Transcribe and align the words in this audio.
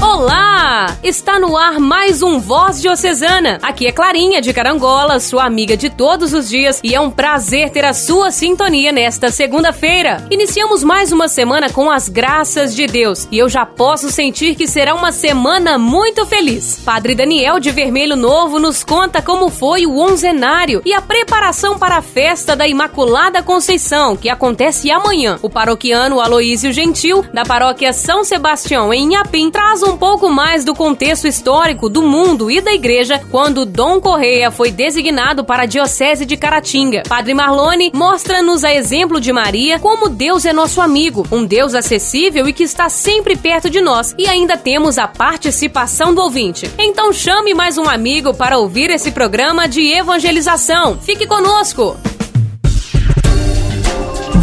Olá! 0.00 0.96
Está 1.02 1.38
no 1.38 1.56
ar 1.56 1.78
mais 1.78 2.22
um 2.22 2.38
Voz 2.38 2.80
Diocesana. 2.80 3.58
Aqui 3.62 3.86
é 3.86 3.92
Clarinha 3.92 4.40
de 4.42 4.52
Carangola, 4.52 5.18
sua 5.20 5.44
amiga 5.44 5.76
de 5.76 5.88
todos 5.88 6.32
os 6.32 6.48
dias, 6.48 6.80
e 6.82 6.94
é 6.94 7.00
um 7.00 7.10
prazer 7.10 7.70
ter 7.70 7.84
a 7.84 7.94
sua 7.94 8.30
sintonia 8.30 8.92
nesta 8.92 9.30
segunda-feira. 9.30 10.26
Iniciamos 10.30 10.82
mais 10.84 11.12
uma 11.12 11.28
semana 11.28 11.70
com 11.70 11.90
as 11.90 12.08
graças 12.08 12.74
de 12.74 12.86
Deus, 12.86 13.26
e 13.30 13.38
eu 13.38 13.48
já 13.48 13.64
posso 13.64 14.10
sentir 14.10 14.54
que 14.54 14.66
será 14.66 14.94
uma 14.94 15.12
semana 15.12 15.78
muito 15.78 16.26
feliz. 16.26 16.80
Padre 16.84 17.14
Daniel 17.14 17.58
de 17.58 17.70
Vermelho 17.70 18.16
Novo 18.16 18.58
nos 18.58 18.84
conta 18.84 19.22
como 19.22 19.48
foi 19.48 19.86
o 19.86 19.98
onzenário 19.98 20.82
e 20.84 20.92
a 20.92 21.00
preparação 21.00 21.78
para 21.78 21.96
a 21.96 22.02
festa 22.02 22.54
da 22.54 22.66
Imaculada 22.66 23.42
Conceição, 23.42 24.16
que 24.16 24.28
acontece 24.28 24.90
amanhã. 24.90 25.38
O 25.42 25.48
paroquiano 25.48 26.20
Aloísio 26.20 26.72
Gentil, 26.72 27.24
da 27.32 27.44
paróquia 27.44 27.92
São 27.92 28.24
Sebastião, 28.24 28.92
em 28.92 29.04
Inhapim, 29.04 29.50
traz 29.50 29.82
um 29.86 29.96
pouco 29.96 30.28
mais 30.30 30.64
do 30.64 30.74
contexto 30.74 31.28
histórico 31.28 31.88
do 31.88 32.02
mundo 32.02 32.50
e 32.50 32.60
da 32.60 32.72
igreja 32.72 33.20
quando 33.30 33.64
Dom 33.64 34.00
Correia 34.00 34.50
foi 34.50 34.70
designado 34.70 35.44
para 35.44 35.62
a 35.62 35.66
Diocese 35.66 36.26
de 36.26 36.36
Caratinga. 36.36 37.04
Padre 37.08 37.34
Marlone 37.34 37.92
mostra-nos 37.94 38.64
a 38.64 38.74
exemplo 38.74 39.20
de 39.20 39.32
Maria 39.32 39.78
como 39.78 40.08
Deus 40.08 40.44
é 40.44 40.52
nosso 40.52 40.80
amigo, 40.80 41.26
um 41.30 41.44
Deus 41.44 41.74
acessível 41.74 42.48
e 42.48 42.52
que 42.52 42.64
está 42.64 42.88
sempre 42.88 43.36
perto 43.36 43.70
de 43.70 43.80
nós. 43.80 44.14
E 44.18 44.26
ainda 44.26 44.56
temos 44.56 44.98
a 44.98 45.06
participação 45.06 46.14
do 46.14 46.20
ouvinte. 46.20 46.70
Então 46.78 47.12
chame 47.12 47.54
mais 47.54 47.78
um 47.78 47.88
amigo 47.88 48.34
para 48.34 48.58
ouvir 48.58 48.90
esse 48.90 49.12
programa 49.12 49.68
de 49.68 49.80
evangelização. 49.92 50.98
Fique 50.98 51.26
conosco! 51.26 51.96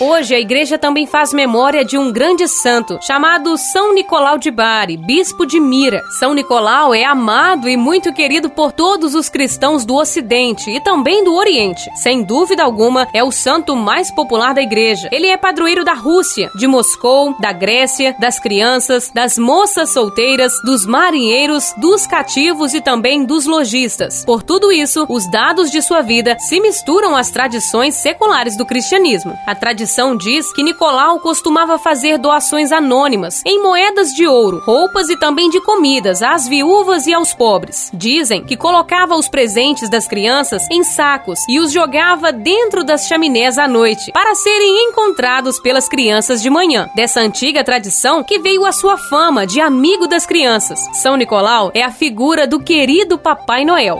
Hoje 0.00 0.32
a 0.32 0.38
igreja 0.38 0.78
também 0.78 1.08
faz 1.08 1.32
memória 1.32 1.84
de 1.84 1.98
um 1.98 2.12
grande 2.12 2.46
santo 2.46 3.00
chamado 3.02 3.58
São 3.58 3.92
Nicolau 3.92 4.38
de 4.38 4.48
Bari, 4.48 4.96
bispo 4.96 5.44
de 5.44 5.58
Mira. 5.58 6.04
São 6.20 6.34
Nicolau 6.34 6.94
é 6.94 7.02
amado 7.02 7.68
e 7.68 7.76
muito 7.76 8.12
querido 8.12 8.48
por 8.48 8.70
todos 8.70 9.16
os 9.16 9.28
cristãos 9.28 9.84
do 9.84 9.96
Ocidente 9.96 10.70
e 10.70 10.78
também 10.78 11.24
do 11.24 11.34
Oriente. 11.34 11.90
Sem 11.96 12.22
dúvida 12.22 12.62
alguma, 12.62 13.08
é 13.12 13.24
o 13.24 13.32
santo 13.32 13.74
mais 13.74 14.08
popular 14.08 14.54
da 14.54 14.62
igreja. 14.62 15.08
Ele 15.10 15.26
é 15.26 15.36
padroeiro 15.36 15.84
da 15.84 15.94
Rússia, 15.94 16.48
de 16.54 16.68
Moscou, 16.68 17.34
da 17.40 17.50
Grécia, 17.50 18.14
das 18.20 18.38
crianças, 18.38 19.10
das 19.12 19.36
moças 19.36 19.90
solteiras, 19.90 20.52
dos 20.64 20.86
marinheiros, 20.86 21.74
dos 21.76 22.06
cativos 22.06 22.72
e 22.72 22.80
também 22.80 23.24
dos 23.24 23.46
lojistas. 23.46 24.24
Por 24.24 24.44
tudo 24.44 24.70
isso, 24.70 25.06
os 25.08 25.28
dados 25.28 25.72
de 25.72 25.82
sua 25.82 26.02
vida 26.02 26.38
se 26.38 26.60
misturam 26.60 27.16
às 27.16 27.32
tradições 27.32 27.96
seculares 27.96 28.56
do 28.56 28.64
cristianismo. 28.64 29.36
A 29.44 29.56
tradição 29.56 29.87
tradição 29.88 30.14
diz 30.14 30.52
que 30.52 30.62
Nicolau 30.62 31.18
costumava 31.18 31.78
fazer 31.78 32.18
doações 32.18 32.72
anônimas 32.72 33.42
em 33.46 33.62
moedas 33.62 34.10
de 34.10 34.26
ouro, 34.26 34.60
roupas 34.62 35.08
e 35.08 35.16
também 35.16 35.48
de 35.48 35.62
comidas 35.62 36.22
às 36.22 36.46
viúvas 36.46 37.06
e 37.06 37.14
aos 37.14 37.32
pobres. 37.32 37.90
Dizem 37.94 38.44
que 38.44 38.54
colocava 38.54 39.16
os 39.16 39.28
presentes 39.28 39.88
das 39.88 40.06
crianças 40.06 40.68
em 40.70 40.84
sacos 40.84 41.40
e 41.48 41.58
os 41.58 41.72
jogava 41.72 42.30
dentro 42.30 42.84
das 42.84 43.06
chaminés 43.06 43.56
à 43.56 43.66
noite 43.66 44.12
para 44.12 44.34
serem 44.34 44.90
encontrados 44.90 45.58
pelas 45.58 45.88
crianças 45.88 46.42
de 46.42 46.50
manhã. 46.50 46.90
Dessa 46.94 47.20
antiga 47.20 47.64
tradição 47.64 48.22
que 48.22 48.38
veio 48.38 48.66
a 48.66 48.72
sua 48.72 48.98
fama 48.98 49.46
de 49.46 49.58
amigo 49.58 50.06
das 50.06 50.26
crianças. 50.26 50.80
São 50.92 51.16
Nicolau 51.16 51.70
é 51.72 51.82
a 51.82 51.90
figura 51.90 52.46
do 52.46 52.60
querido 52.60 53.18
Papai 53.18 53.64
Noel. 53.64 53.98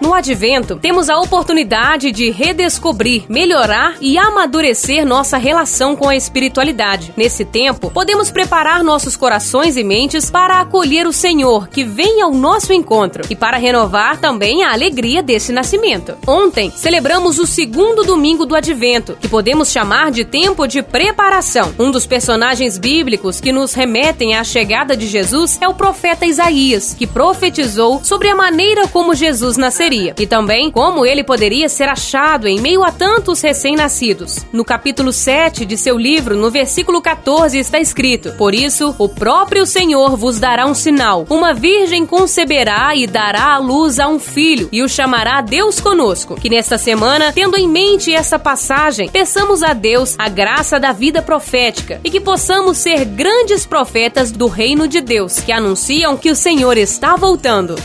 No 0.00 0.12
advento, 0.12 0.76
temos 0.76 1.08
a 1.08 1.18
oportunidade 1.18 2.12
de 2.12 2.30
redescobrir, 2.30 3.24
melhorar 3.28 3.96
e 4.00 4.18
amadurecer 4.18 5.06
nossa 5.06 5.38
relação 5.38 5.96
com 5.96 6.08
a 6.08 6.16
espiritualidade. 6.16 7.14
Nesse 7.16 7.44
tempo, 7.44 7.90
podemos 7.90 8.30
preparar 8.30 8.84
nossos 8.84 9.16
corações 9.16 9.76
e 9.76 9.82
mentes 9.82 10.30
para 10.30 10.60
acolher 10.60 11.06
o 11.06 11.12
Senhor 11.12 11.68
que 11.68 11.82
vem 11.82 12.20
ao 12.20 12.30
nosso 12.30 12.72
encontro 12.72 13.24
e 13.30 13.36
para 13.36 13.56
renovar 13.56 14.18
também 14.18 14.64
a 14.64 14.72
alegria 14.72 15.22
desse 15.22 15.50
nascimento. 15.50 16.14
Ontem, 16.26 16.70
celebramos 16.70 17.38
o 17.38 17.46
segundo 17.46 18.04
domingo 18.04 18.44
do 18.44 18.54
advento, 18.54 19.16
que 19.20 19.28
podemos 19.28 19.70
chamar 19.70 20.10
de 20.10 20.24
tempo 20.24 20.66
de 20.66 20.82
preparação. 20.82 21.74
Um 21.78 21.90
dos 21.90 22.06
personagens 22.06 22.76
bíblicos 22.78 23.40
que 23.40 23.52
nos 23.52 23.72
remetem 23.72 24.34
à 24.34 24.44
chegada 24.44 24.96
de 24.96 25.06
Jesus 25.06 25.58
é 25.60 25.68
o 25.68 25.74
profeta 25.74 26.26
Isaías, 26.26 26.94
que 26.94 27.06
profetizou 27.06 28.04
sobre 28.04 28.28
a 28.28 28.36
maneira 28.36 28.86
como 28.88 29.14
Jesus 29.14 29.56
nasceria 29.56 29.85
e 30.18 30.26
também 30.26 30.70
como 30.70 31.06
ele 31.06 31.22
poderia 31.22 31.68
ser 31.68 31.88
achado 31.88 32.48
em 32.48 32.60
meio 32.60 32.82
a 32.82 32.90
tantos 32.90 33.40
recém-nascidos. 33.40 34.44
No 34.52 34.64
capítulo 34.64 35.12
7 35.12 35.64
de 35.64 35.76
seu 35.76 35.96
livro, 35.96 36.36
no 36.36 36.50
versículo 36.50 37.00
14, 37.00 37.56
está 37.58 37.78
escrito: 37.78 38.32
Por 38.32 38.54
isso, 38.54 38.94
o 38.98 39.08
próprio 39.08 39.64
Senhor 39.64 40.16
vos 40.16 40.40
dará 40.40 40.66
um 40.66 40.74
sinal. 40.74 41.24
Uma 41.30 41.54
virgem 41.54 42.04
conceberá 42.04 42.96
e 42.96 43.06
dará 43.06 43.54
à 43.54 43.58
luz 43.58 44.00
a 44.00 44.08
um 44.08 44.18
filho, 44.18 44.68
e 44.72 44.82
o 44.82 44.88
chamará 44.88 45.40
Deus 45.40 45.78
conosco. 45.78 46.34
Que 46.34 46.50
nesta 46.50 46.76
semana, 46.76 47.32
tendo 47.32 47.56
em 47.56 47.68
mente 47.68 48.12
essa 48.12 48.38
passagem, 48.38 49.08
peçamos 49.08 49.62
a 49.62 49.72
Deus 49.72 50.16
a 50.18 50.28
graça 50.28 50.80
da 50.80 50.92
vida 50.92 51.22
profética 51.22 52.00
e 52.02 52.10
que 52.10 52.20
possamos 52.20 52.78
ser 52.78 53.04
grandes 53.04 53.64
profetas 53.64 54.32
do 54.32 54.48
reino 54.48 54.88
de 54.88 55.00
Deus, 55.00 55.38
que 55.38 55.52
anunciam 55.52 56.16
que 56.16 56.30
o 56.30 56.36
Senhor 56.36 56.76
está 56.76 57.14
voltando. 57.16 57.76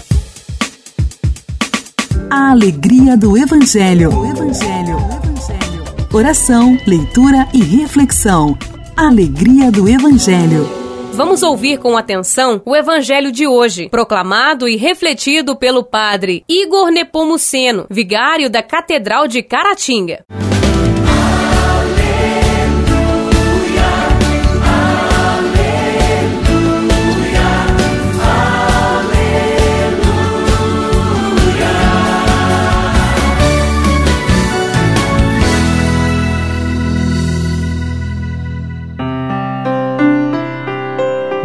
A 2.33 2.51
alegria 2.51 3.17
do 3.17 3.37
Evangelho. 3.37 4.09
Evangelho. 4.09 4.97
Evangelho. 5.21 5.83
Oração, 6.13 6.77
leitura 6.87 7.45
e 7.53 7.61
reflexão. 7.61 8.57
Alegria 8.95 9.69
do 9.69 9.89
Evangelho. 9.89 10.65
Vamos 11.11 11.43
ouvir 11.43 11.77
com 11.79 11.97
atenção 11.97 12.61
o 12.65 12.73
Evangelho 12.73 13.33
de 13.33 13.45
hoje, 13.45 13.89
proclamado 13.89 14.65
e 14.65 14.77
refletido 14.77 15.57
pelo 15.57 15.83
padre 15.83 16.45
Igor 16.47 16.89
Nepomuceno, 16.89 17.85
vigário 17.89 18.49
da 18.49 18.63
Catedral 18.63 19.27
de 19.27 19.43
Caratinga. 19.43 20.23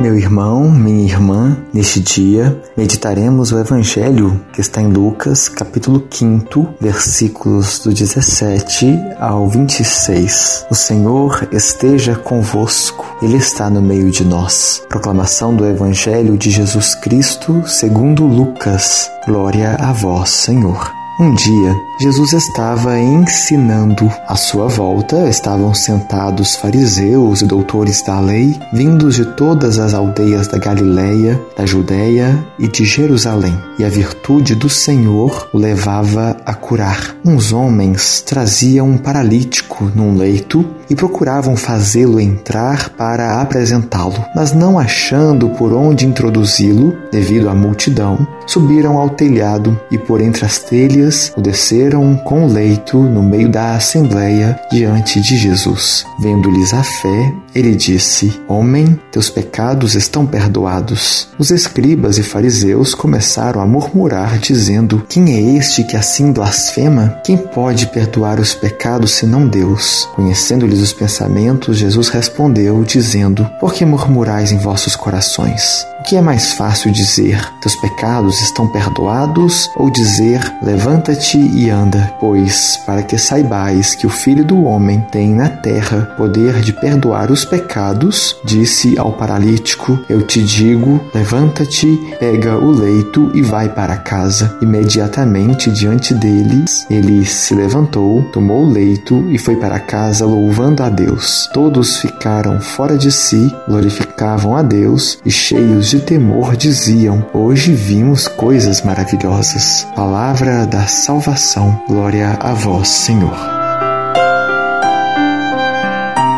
Meu 0.06 0.16
irmão, 0.16 0.70
minha 0.70 1.02
irmã, 1.02 1.58
neste 1.74 1.98
dia 1.98 2.56
meditaremos 2.76 3.50
o 3.50 3.58
Evangelho 3.58 4.40
que 4.52 4.60
está 4.60 4.80
em 4.80 4.86
Lucas, 4.86 5.48
capítulo 5.48 6.00
5, 6.08 6.74
versículos 6.80 7.80
do 7.80 7.92
17 7.92 8.86
ao 9.18 9.48
26. 9.48 10.66
O 10.70 10.76
Senhor 10.76 11.48
esteja 11.50 12.14
convosco, 12.14 13.04
Ele 13.20 13.38
está 13.38 13.68
no 13.68 13.82
meio 13.82 14.08
de 14.12 14.24
nós. 14.24 14.80
Proclamação 14.88 15.56
do 15.56 15.66
Evangelho 15.66 16.38
de 16.38 16.52
Jesus 16.52 16.94
Cristo, 16.94 17.64
segundo 17.66 18.24
Lucas. 18.24 19.10
Glória 19.26 19.74
a 19.74 19.92
vós, 19.92 20.30
Senhor. 20.30 21.05
Um 21.18 21.32
dia, 21.32 21.74
Jesus 21.98 22.34
estava 22.34 22.98
ensinando. 22.98 24.12
À 24.28 24.36
sua 24.36 24.68
volta 24.68 25.26
estavam 25.30 25.72
sentados 25.72 26.56
fariseus 26.56 27.40
e 27.40 27.46
doutores 27.46 28.02
da 28.02 28.20
lei, 28.20 28.54
vindos 28.74 29.14
de 29.14 29.24
todas 29.24 29.78
as 29.78 29.94
aldeias 29.94 30.46
da 30.46 30.58
Galiléia, 30.58 31.42
da 31.56 31.64
Judéia 31.64 32.46
e 32.58 32.68
de 32.68 32.84
Jerusalém. 32.84 33.58
E 33.78 33.84
a 33.84 33.88
virtude 33.88 34.54
do 34.54 34.68
Senhor 34.68 35.48
o 35.54 35.58
levava 35.58 36.36
a 36.44 36.52
curar. 36.52 37.16
Uns 37.24 37.50
homens 37.50 38.20
traziam 38.20 38.90
um 38.90 38.98
paralítico 38.98 39.90
num 39.94 40.18
leito 40.18 40.66
e 40.88 40.94
procuravam 40.94 41.56
fazê-lo 41.56 42.20
entrar 42.20 42.90
para 42.90 43.40
apresentá-lo, 43.40 44.24
mas 44.34 44.52
não 44.52 44.78
achando 44.78 45.48
por 45.50 45.72
onde 45.72 46.06
introduzi-lo, 46.06 46.96
devido 47.10 47.48
à 47.48 47.54
multidão, 47.54 48.26
subiram 48.46 48.96
ao 48.98 49.10
telhado 49.10 49.78
e 49.90 49.98
por 49.98 50.20
entre 50.20 50.44
as 50.44 50.58
telhas 50.58 51.32
o 51.36 51.40
desceram 51.40 52.16
com 52.16 52.44
o 52.44 52.52
leito 52.52 52.98
no 52.98 53.22
meio 53.22 53.48
da 53.48 53.74
assembleia 53.74 54.58
diante 54.70 55.20
de 55.20 55.36
Jesus. 55.36 56.04
Vendo-lhes 56.20 56.72
a 56.72 56.82
fé, 56.82 57.32
ele 57.54 57.74
disse: 57.74 58.38
Homem, 58.46 58.98
teus 59.10 59.30
pecados 59.30 59.94
estão 59.94 60.26
perdoados. 60.26 61.28
Os 61.38 61.50
escribas 61.50 62.18
e 62.18 62.22
fariseus 62.22 62.94
começaram 62.94 63.60
a 63.60 63.66
murmurar, 63.66 64.38
dizendo: 64.38 65.02
Quem 65.08 65.34
é 65.34 65.56
este 65.56 65.84
que 65.84 65.96
assim 65.96 66.32
blasfema? 66.32 67.18
Quem 67.24 67.36
pode 67.36 67.86
perdoar 67.86 68.38
os 68.38 68.54
pecados 68.54 69.12
senão 69.12 69.48
Deus? 69.48 70.06
Conhecendo-lhes 70.14 70.75
lhes 70.76 70.82
os 70.82 70.92
pensamentos, 70.92 71.78
Jesus 71.78 72.08
respondeu, 72.08 72.84
dizendo: 72.84 73.48
Por 73.58 73.72
que 73.72 73.84
murmurais 73.84 74.52
em 74.52 74.58
vossos 74.58 74.94
corações? 74.94 75.86
O 76.00 76.02
que 76.02 76.16
é 76.16 76.20
mais 76.20 76.52
fácil 76.52 76.92
dizer: 76.92 77.40
Teus 77.60 77.74
pecados 77.76 78.40
estão 78.40 78.68
perdoados? 78.68 79.68
Ou 79.76 79.90
dizer: 79.90 80.40
Levanta-te 80.62 81.38
e 81.38 81.70
anda? 81.70 82.12
Pois, 82.20 82.76
para 82.84 83.02
que 83.02 83.18
saibais 83.18 83.94
que 83.94 84.06
o 84.06 84.10
Filho 84.10 84.44
do 84.44 84.64
Homem 84.64 85.00
tem 85.10 85.34
na 85.34 85.48
terra 85.48 86.14
poder 86.16 86.60
de 86.60 86.72
perdoar 86.72 87.30
os 87.30 87.44
pecados, 87.44 88.36
disse 88.44 88.98
ao 88.98 89.12
paralítico: 89.12 89.98
Eu 90.08 90.22
te 90.22 90.42
digo, 90.42 91.00
levanta-te, 91.14 91.86
pega 92.20 92.56
o 92.58 92.70
leito 92.70 93.30
e 93.34 93.42
vai 93.42 93.68
para 93.68 93.96
casa. 93.96 94.56
Imediatamente 94.60 95.70
diante 95.70 96.14
deles, 96.14 96.86
ele 96.90 97.24
se 97.24 97.54
levantou, 97.54 98.22
tomou 98.32 98.64
o 98.64 98.70
leito 98.70 99.26
e 99.30 99.38
foi 99.38 99.56
para 99.56 99.80
casa 99.80 100.26
louvando 100.26 100.65
a 100.82 100.88
Deus. 100.88 101.48
Todos 101.52 101.98
ficaram 101.98 102.60
fora 102.60 102.98
de 102.98 103.12
si, 103.12 103.54
glorificavam 103.68 104.56
a 104.56 104.62
Deus 104.62 105.18
e 105.24 105.30
cheios 105.30 105.88
de 105.88 106.00
temor 106.00 106.56
diziam: 106.56 107.24
Hoje 107.32 107.72
vimos 107.72 108.26
coisas 108.26 108.82
maravilhosas. 108.82 109.86
Palavra 109.94 110.66
da 110.66 110.86
salvação. 110.86 111.80
Glória 111.88 112.36
a 112.40 112.52
vós, 112.52 112.88
Senhor. 112.88 113.56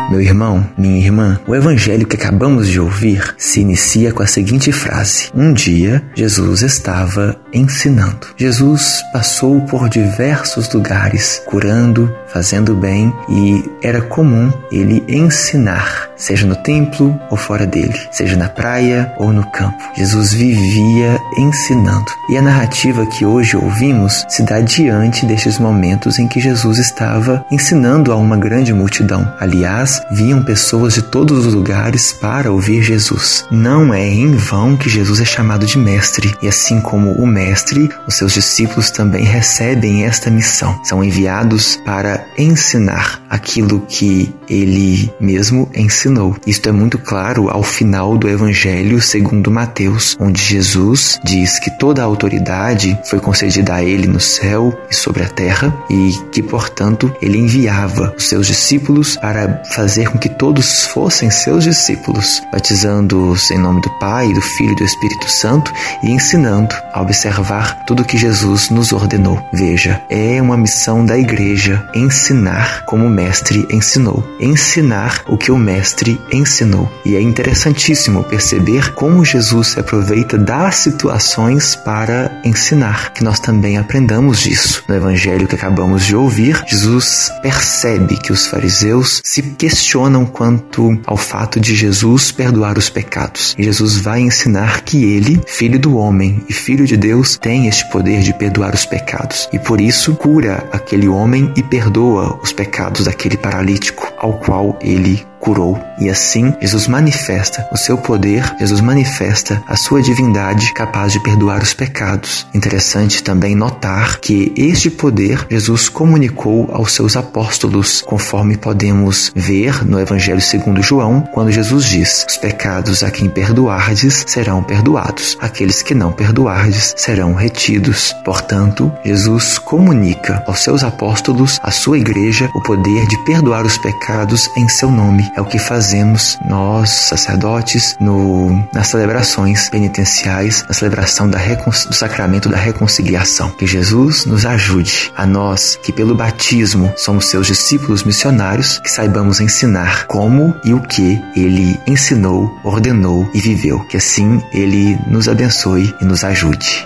Meu 0.09 0.19
irmão, 0.19 0.67
minha 0.75 0.97
irmã, 0.97 1.39
o 1.45 1.55
evangelho 1.55 2.07
que 2.07 2.15
acabamos 2.15 2.67
de 2.67 2.79
ouvir 2.79 3.35
se 3.37 3.61
inicia 3.61 4.11
com 4.11 4.23
a 4.23 4.27
seguinte 4.27 4.71
frase: 4.71 5.29
Um 5.35 5.53
dia 5.53 6.03
Jesus 6.15 6.63
estava 6.63 7.39
ensinando. 7.53 8.27
Jesus 8.35 9.03
passou 9.13 9.61
por 9.61 9.87
diversos 9.87 10.73
lugares, 10.73 11.39
curando, 11.45 12.11
fazendo 12.31 12.75
bem 12.75 13.13
e 13.27 13.69
era 13.81 14.01
comum 14.01 14.51
ele 14.71 15.03
ensinar, 15.07 16.09
seja 16.15 16.45
no 16.45 16.55
templo 16.55 17.19
ou 17.29 17.37
fora 17.37 17.65
dele, 17.65 17.99
seja 18.11 18.35
na 18.35 18.49
praia 18.49 19.13
ou 19.17 19.31
no 19.31 19.49
campo. 19.51 19.77
Jesus 19.95 20.33
vivia 20.33 21.19
ensinando. 21.37 22.11
E 22.29 22.37
a 22.37 22.41
narrativa 22.41 23.05
que 23.05 23.25
hoje 23.25 23.57
ouvimos 23.57 24.25
se 24.29 24.43
dá 24.43 24.59
diante 24.59 25.25
destes 25.25 25.57
momentos 25.57 26.19
em 26.19 26.27
que 26.27 26.39
Jesus 26.39 26.77
estava 26.77 27.45
ensinando 27.51 28.11
a 28.11 28.15
uma 28.15 28.37
grande 28.37 28.73
multidão. 28.73 29.31
Aliás, 29.39 30.01
vinham 30.11 30.43
pessoas 30.43 30.93
de 30.93 31.01
todos 31.01 31.45
os 31.45 31.53
lugares 31.53 32.13
para 32.13 32.51
ouvir 32.51 32.83
Jesus. 32.83 33.45
Não 33.49 33.93
é 33.93 34.07
em 34.07 34.35
vão 34.35 34.77
que 34.77 34.89
Jesus 34.89 35.19
é 35.19 35.25
chamado 35.25 35.65
de 35.65 35.77
mestre, 35.77 36.35
e 36.41 36.47
assim 36.47 36.79
como 36.79 37.11
o 37.13 37.25
mestre, 37.25 37.89
os 38.07 38.15
seus 38.15 38.33
discípulos 38.33 38.91
também 38.91 39.23
recebem 39.23 40.05
esta 40.05 40.29
missão. 40.29 40.79
São 40.83 41.03
enviados 41.03 41.77
para 41.85 42.18
ensinar 42.37 43.21
aquilo 43.29 43.81
que 43.87 44.33
ele 44.49 45.11
mesmo 45.19 45.69
ensinou. 45.75 46.35
Isto 46.45 46.69
é 46.69 46.71
muito 46.71 46.97
claro 46.97 47.49
ao 47.49 47.63
final 47.63 48.17
do 48.17 48.27
Evangelho 48.27 49.01
segundo 49.01 49.51
Mateus, 49.51 50.17
onde 50.19 50.41
Jesus 50.41 51.19
diz 51.23 51.59
que 51.59 51.69
toda 51.77 52.01
a 52.01 52.05
autoridade 52.05 52.97
foi 53.05 53.19
concedida 53.19 53.75
a 53.75 53.83
ele 53.83 54.07
no 54.07 54.19
céu 54.19 54.77
e 54.89 54.95
sobre 54.95 55.23
a 55.23 55.29
terra 55.29 55.75
e 55.89 56.11
que, 56.31 56.41
portanto, 56.41 57.13
ele 57.21 57.37
enviava 57.37 58.13
os 58.17 58.27
seus 58.27 58.47
discípulos 58.47 59.17
para 59.17 59.63
fazer 59.71 60.09
com 60.09 60.17
que 60.17 60.29
todos 60.29 60.85
fossem 60.85 61.29
seus 61.29 61.63
discípulos, 61.63 62.41
batizando-os 62.51 63.51
em 63.51 63.57
nome 63.57 63.81
do 63.81 63.89
Pai, 63.99 64.31
do 64.33 64.41
Filho 64.41 64.71
e 64.71 64.75
do 64.75 64.83
Espírito 64.83 65.29
Santo 65.29 65.71
e 66.03 66.11
ensinando 66.11 66.75
a 66.93 67.01
observar 67.01 67.85
tudo 67.85 68.03
o 68.03 68.05
que 68.05 68.17
Jesus 68.17 68.69
nos 68.69 68.91
ordenou. 68.91 69.41
Veja, 69.53 70.01
é 70.09 70.41
uma 70.41 70.57
missão 70.57 71.05
da 71.05 71.17
igreja 71.17 71.87
ensinar 72.09 72.85
como 72.85 73.05
o 73.05 73.09
Mestre 73.09 73.67
ensinou, 73.69 74.27
ensinar 74.39 75.21
o 75.27 75.37
que 75.37 75.51
o 75.51 75.57
Mestre 75.57 76.19
ensinou. 76.31 76.91
E 77.05 77.15
é 77.15 77.21
interessantíssimo 77.21 78.23
perceber 78.23 78.93
como 78.95 79.23
Jesus 79.23 79.67
se 79.67 79.79
aproveita 79.79 80.35
das 80.35 80.77
situações 80.77 81.75
para 81.75 82.41
ensinar, 82.43 83.13
que 83.13 83.23
nós 83.23 83.39
também 83.39 83.77
aprendamos 83.77 84.39
disso. 84.39 84.83
No 84.87 84.95
evangelho 84.95 85.47
que 85.47 85.53
acabamos 85.53 86.03
de 86.03 86.15
ouvir, 86.15 86.63
Jesus 86.67 87.31
percebe 87.43 88.17
que 88.17 88.31
os 88.31 88.47
fariseus 88.47 89.21
se 89.23 89.43
questionam 89.43 90.25
quanto 90.25 90.99
ao 91.05 91.15
fato 91.15 91.59
de 91.59 91.75
Jesus 91.75 92.31
perdoar 92.31 92.75
os 92.75 92.89
pecados. 92.89 93.53
E 93.55 93.63
Jesus 93.63 93.97
vai 93.97 94.21
ensinar 94.21 94.81
que 94.81 95.03
ele, 95.03 95.39
filho 95.45 95.77
do 95.77 95.95
homem 95.95 96.43
e 96.49 96.53
filho 96.53 96.87
de 96.87 96.97
Deus, 96.97 97.37
tem 97.37 97.67
este 97.67 97.87
poder 97.91 98.21
de 98.21 98.33
perdoar 98.33 98.73
os 98.73 98.87
pecados. 98.87 99.47
E 99.53 99.59
por 99.59 99.79
isso 99.79 100.15
cura 100.15 100.67
aquele 100.71 101.07
homem 101.07 101.53
e 101.55 101.61
perdoa 101.61 101.98
os 102.41 102.53
pecados 102.53 103.05
daquele 103.05 103.37
paralítico 103.37 104.11
ao 104.17 104.33
qual 104.39 104.77
ele 104.81 105.25
curou. 105.49 105.79
E 105.99 106.09
assim, 106.09 106.53
Jesus 106.61 106.87
manifesta 106.87 107.67
o 107.71 107.77
seu 107.77 107.97
poder, 107.97 108.55
Jesus 108.59 108.81
manifesta 108.81 109.61
a 109.67 109.75
sua 109.75 109.99
divindade 109.99 110.71
capaz 110.73 111.11
de 111.11 111.19
perdoar 111.19 111.63
os 111.63 111.73
pecados. 111.73 112.45
Interessante 112.53 113.23
também 113.23 113.55
notar 113.55 114.19
que 114.19 114.53
este 114.55 114.91
poder 114.91 115.47
Jesus 115.49 115.89
comunicou 115.89 116.69
aos 116.71 116.93
seus 116.93 117.17
apóstolos, 117.17 118.03
conforme 118.03 118.57
podemos 118.57 119.31
ver 119.35 119.83
no 119.83 119.99
Evangelho 119.99 120.39
segundo 120.39 120.83
João, 120.83 121.21
quando 121.33 121.51
Jesus 121.51 121.85
diz: 121.85 122.25
Os 122.29 122.37
pecados 122.37 123.01
a 123.01 123.09
quem 123.09 123.27
perdoardes 123.27 124.23
serão 124.27 124.61
perdoados, 124.61 125.35
aqueles 125.41 125.81
que 125.81 125.95
não 125.95 126.11
perdoardes 126.11 126.93
serão 126.95 127.33
retidos. 127.33 128.13
Portanto, 128.23 128.91
Jesus 129.03 129.57
comunica 129.57 130.43
aos 130.45 130.59
seus 130.59 130.83
apóstolos, 130.83 131.59
à 131.63 131.71
sua 131.71 131.97
igreja, 131.97 132.49
o 132.53 132.61
poder 132.61 133.07
de 133.07 133.17
perdoar 133.25 133.65
os 133.65 133.77
pecados 133.79 134.47
em 134.55 134.69
seu 134.69 134.91
nome 134.91 135.29
é 135.39 135.41
o 135.41 135.45
que 135.45 135.57
fazemos 135.57 136.37
nós, 136.45 136.89
sacerdotes, 136.89 137.95
no, 137.97 138.61
nas 138.73 138.87
celebrações 138.87 139.69
penitenciais, 139.69 140.65
na 140.67 140.73
celebração 140.73 141.29
da 141.29 141.37
do 141.39 141.93
sacramento 141.93 142.49
da 142.49 142.57
reconciliação. 142.57 143.49
Que 143.51 143.65
Jesus 143.65 144.25
nos 144.25 144.45
ajude, 144.45 145.11
a 145.15 145.25
nós 145.25 145.79
que 145.81 145.93
pelo 145.93 146.13
batismo 146.13 146.91
somos 146.97 147.29
seus 147.29 147.47
discípulos 147.47 148.03
missionários, 148.03 148.79
que 148.79 148.91
saibamos 148.91 149.39
ensinar 149.39 150.05
como 150.07 150.53
e 150.63 150.73
o 150.73 150.81
que 150.81 151.23
ele 151.35 151.79
ensinou, 151.87 152.51
ordenou 152.63 153.29
e 153.33 153.39
viveu. 153.39 153.79
Que 153.85 153.95
assim 153.95 154.43
ele 154.51 154.99
nos 155.07 155.29
abençoe 155.29 155.95
e 156.01 156.05
nos 156.05 156.25
ajude. 156.25 156.85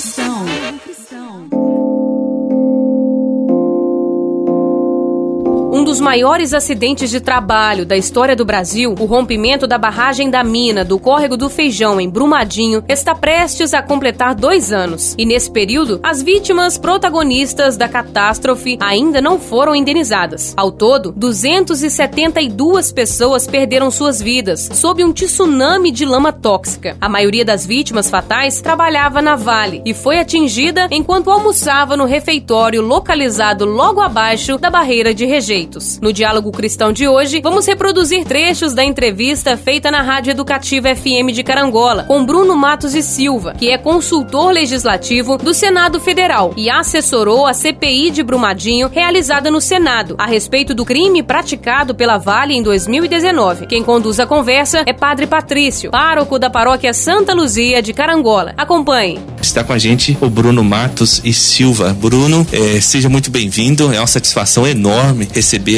maiores 6.01 6.53
acidentes 6.53 7.11
de 7.11 7.21
trabalho 7.21 7.85
da 7.85 7.95
história 7.95 8.35
do 8.35 8.43
Brasil, 8.43 8.95
o 8.99 9.05
rompimento 9.05 9.67
da 9.67 9.77
barragem 9.77 10.29
da 10.29 10.43
mina 10.43 10.83
do 10.83 10.99
Córrego 10.99 11.37
do 11.37 11.49
Feijão 11.49 12.01
em 12.01 12.09
Brumadinho 12.09 12.83
está 12.89 13.13
prestes 13.13 13.73
a 13.73 13.83
completar 13.83 14.33
dois 14.33 14.73
anos. 14.73 15.15
E 15.17 15.25
nesse 15.25 15.51
período, 15.51 15.99
as 16.01 16.23
vítimas 16.23 16.77
protagonistas 16.77 17.77
da 17.77 17.87
catástrofe 17.87 18.77
ainda 18.81 19.21
não 19.21 19.39
foram 19.39 19.75
indenizadas. 19.75 20.53
Ao 20.57 20.71
todo, 20.71 21.13
272 21.15 22.91
pessoas 22.91 23.45
perderam 23.45 23.91
suas 23.91 24.19
vidas 24.19 24.69
sob 24.73 25.05
um 25.05 25.13
tsunami 25.13 25.91
de 25.91 26.05
lama 26.05 26.33
tóxica. 26.33 26.97
A 26.99 27.07
maioria 27.07 27.45
das 27.45 27.65
vítimas 27.65 28.09
fatais 28.09 28.59
trabalhava 28.59 29.21
na 29.21 29.35
Vale 29.35 29.83
e 29.85 29.93
foi 29.93 30.17
atingida 30.19 30.87
enquanto 30.89 31.29
almoçava 31.29 31.95
no 31.95 32.05
refeitório 32.05 32.81
localizado 32.81 33.65
logo 33.65 34.01
abaixo 34.01 34.57
da 34.57 34.69
barreira 34.69 35.13
de 35.13 35.25
rejeitos. 35.25 35.90
No 35.99 36.13
Diálogo 36.13 36.51
Cristão 36.51 36.93
de 36.93 37.07
hoje, 37.07 37.41
vamos 37.41 37.65
reproduzir 37.65 38.23
trechos 38.23 38.73
da 38.73 38.83
entrevista 38.83 39.57
feita 39.57 39.89
na 39.89 40.01
Rádio 40.01 40.31
Educativa 40.31 40.95
FM 40.95 41.33
de 41.33 41.43
Carangola 41.43 42.03
com 42.03 42.25
Bruno 42.25 42.55
Matos 42.55 42.93
e 42.93 43.01
Silva, 43.01 43.55
que 43.57 43.69
é 43.69 43.77
consultor 43.77 44.51
legislativo 44.51 45.37
do 45.37 45.53
Senado 45.53 45.99
Federal 45.99 46.53
e 46.55 46.69
assessorou 46.69 47.45
a 47.45 47.53
CPI 47.53 48.11
de 48.11 48.23
Brumadinho 48.23 48.87
realizada 48.87 49.49
no 49.49 49.59
Senado 49.59 50.15
a 50.17 50.25
respeito 50.25 50.73
do 50.73 50.85
crime 50.85 51.23
praticado 51.23 51.95
pela 51.95 52.17
Vale 52.17 52.53
em 52.53 52.61
2019. 52.61 53.65
Quem 53.67 53.83
conduz 53.83 54.19
a 54.19 54.25
conversa 54.25 54.83
é 54.85 54.93
Padre 54.93 55.27
Patrício, 55.27 55.91
pároco 55.91 56.37
da 56.37 56.49
paróquia 56.49 56.93
Santa 56.93 57.33
Luzia 57.33 57.81
de 57.81 57.93
Carangola. 57.93 58.53
Acompanhe. 58.57 59.19
está 59.41 59.63
com 59.63 59.73
a 59.73 59.77
gente 59.77 60.17
o 60.21 60.29
Bruno 60.29 60.63
Matos 60.63 61.21
e 61.23 61.33
Silva. 61.33 61.93
Bruno, 61.93 62.45
é, 62.51 62.79
seja 62.81 63.09
muito 63.09 63.31
bem-vindo. 63.31 63.93
É 63.93 63.99
uma 63.99 64.07
satisfação 64.07 64.67
enorme 64.67 65.27